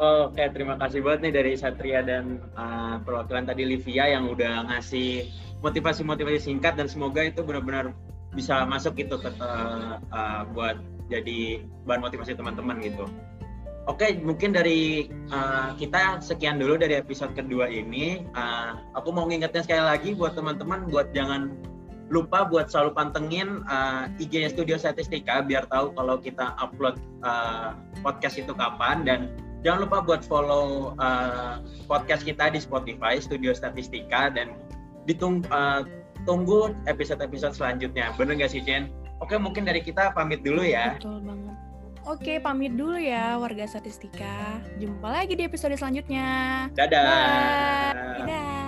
Oh, 0.00 0.32
Oke, 0.32 0.40
terima 0.56 0.80
kasih 0.80 1.04
banget 1.04 1.20
nih 1.28 1.34
dari 1.36 1.52
Satria 1.52 2.00
dan 2.00 2.40
uh, 2.56 2.96
perwakilan 3.04 3.44
tadi 3.44 3.68
Livia 3.68 4.08
yang 4.08 4.24
udah 4.32 4.72
ngasih 4.72 5.28
motivasi-motivasi 5.60 6.48
singkat 6.48 6.80
dan 6.80 6.88
semoga 6.88 7.20
itu 7.20 7.44
benar-benar 7.44 7.92
bisa 8.32 8.64
masuk 8.64 8.96
gitu 8.96 9.20
ke 9.20 9.28
uh, 9.36 10.00
uh, 10.00 10.48
buat 10.56 10.80
jadi 11.12 11.60
bahan 11.84 12.00
motivasi 12.00 12.32
teman-teman 12.32 12.80
gitu. 12.80 13.04
Oke, 13.84 14.16
mungkin 14.22 14.54
dari 14.56 15.10
uh, 15.28 15.74
kita 15.76 16.22
sekian 16.24 16.56
dulu 16.56 16.80
dari 16.80 16.96
episode 16.96 17.36
kedua 17.36 17.68
ini. 17.68 18.24
Uh, 18.32 18.78
aku 18.96 19.12
mau 19.12 19.28
ngingetin 19.28 19.60
sekali 19.60 19.82
lagi 19.84 20.16
buat 20.16 20.32
teman-teman 20.32 20.88
buat 20.88 21.12
jangan 21.12 21.52
lupa 22.08 22.48
buat 22.48 22.72
selalu 22.72 22.96
pantengin 22.96 23.60
uh, 23.68 24.08
IG 24.22 24.48
Studio 24.52 24.80
Statistika 24.80 25.44
biar 25.44 25.68
tahu 25.68 25.92
kalau 25.96 26.16
kita 26.20 26.56
upload 26.60 26.96
uh, 27.24 27.76
podcast 28.00 28.40
itu 28.40 28.52
kapan 28.52 29.04
dan 29.04 29.20
Jangan 29.62 29.86
lupa 29.86 30.02
buat 30.02 30.22
follow 30.26 30.98
uh, 30.98 31.62
podcast 31.86 32.26
kita 32.26 32.50
di 32.50 32.58
Spotify 32.58 33.22
Studio 33.22 33.54
Statistika 33.54 34.30
dan 34.34 34.58
ditunggu 35.06 35.46
uh, 35.54 35.86
tunggu 36.26 36.74
episode-episode 36.90 37.54
selanjutnya. 37.54 38.10
Bener 38.18 38.38
gak 38.42 38.50
sih 38.54 38.62
Jen? 38.62 38.90
Oke 39.22 39.38
mungkin 39.38 39.62
dari 39.62 39.78
kita 39.78 40.10
pamit 40.18 40.42
dulu 40.42 40.66
ya. 40.66 40.98
Betul 40.98 41.22
banget. 41.22 41.56
Oke 42.02 42.42
pamit 42.42 42.74
dulu 42.74 42.98
ya 42.98 43.38
warga 43.38 43.62
statistika. 43.70 44.58
Jumpa 44.82 45.06
lagi 45.06 45.38
di 45.38 45.46
episode 45.46 45.78
selanjutnya. 45.78 46.66
Dadah. 46.74 47.94
Dadah. 47.94 48.61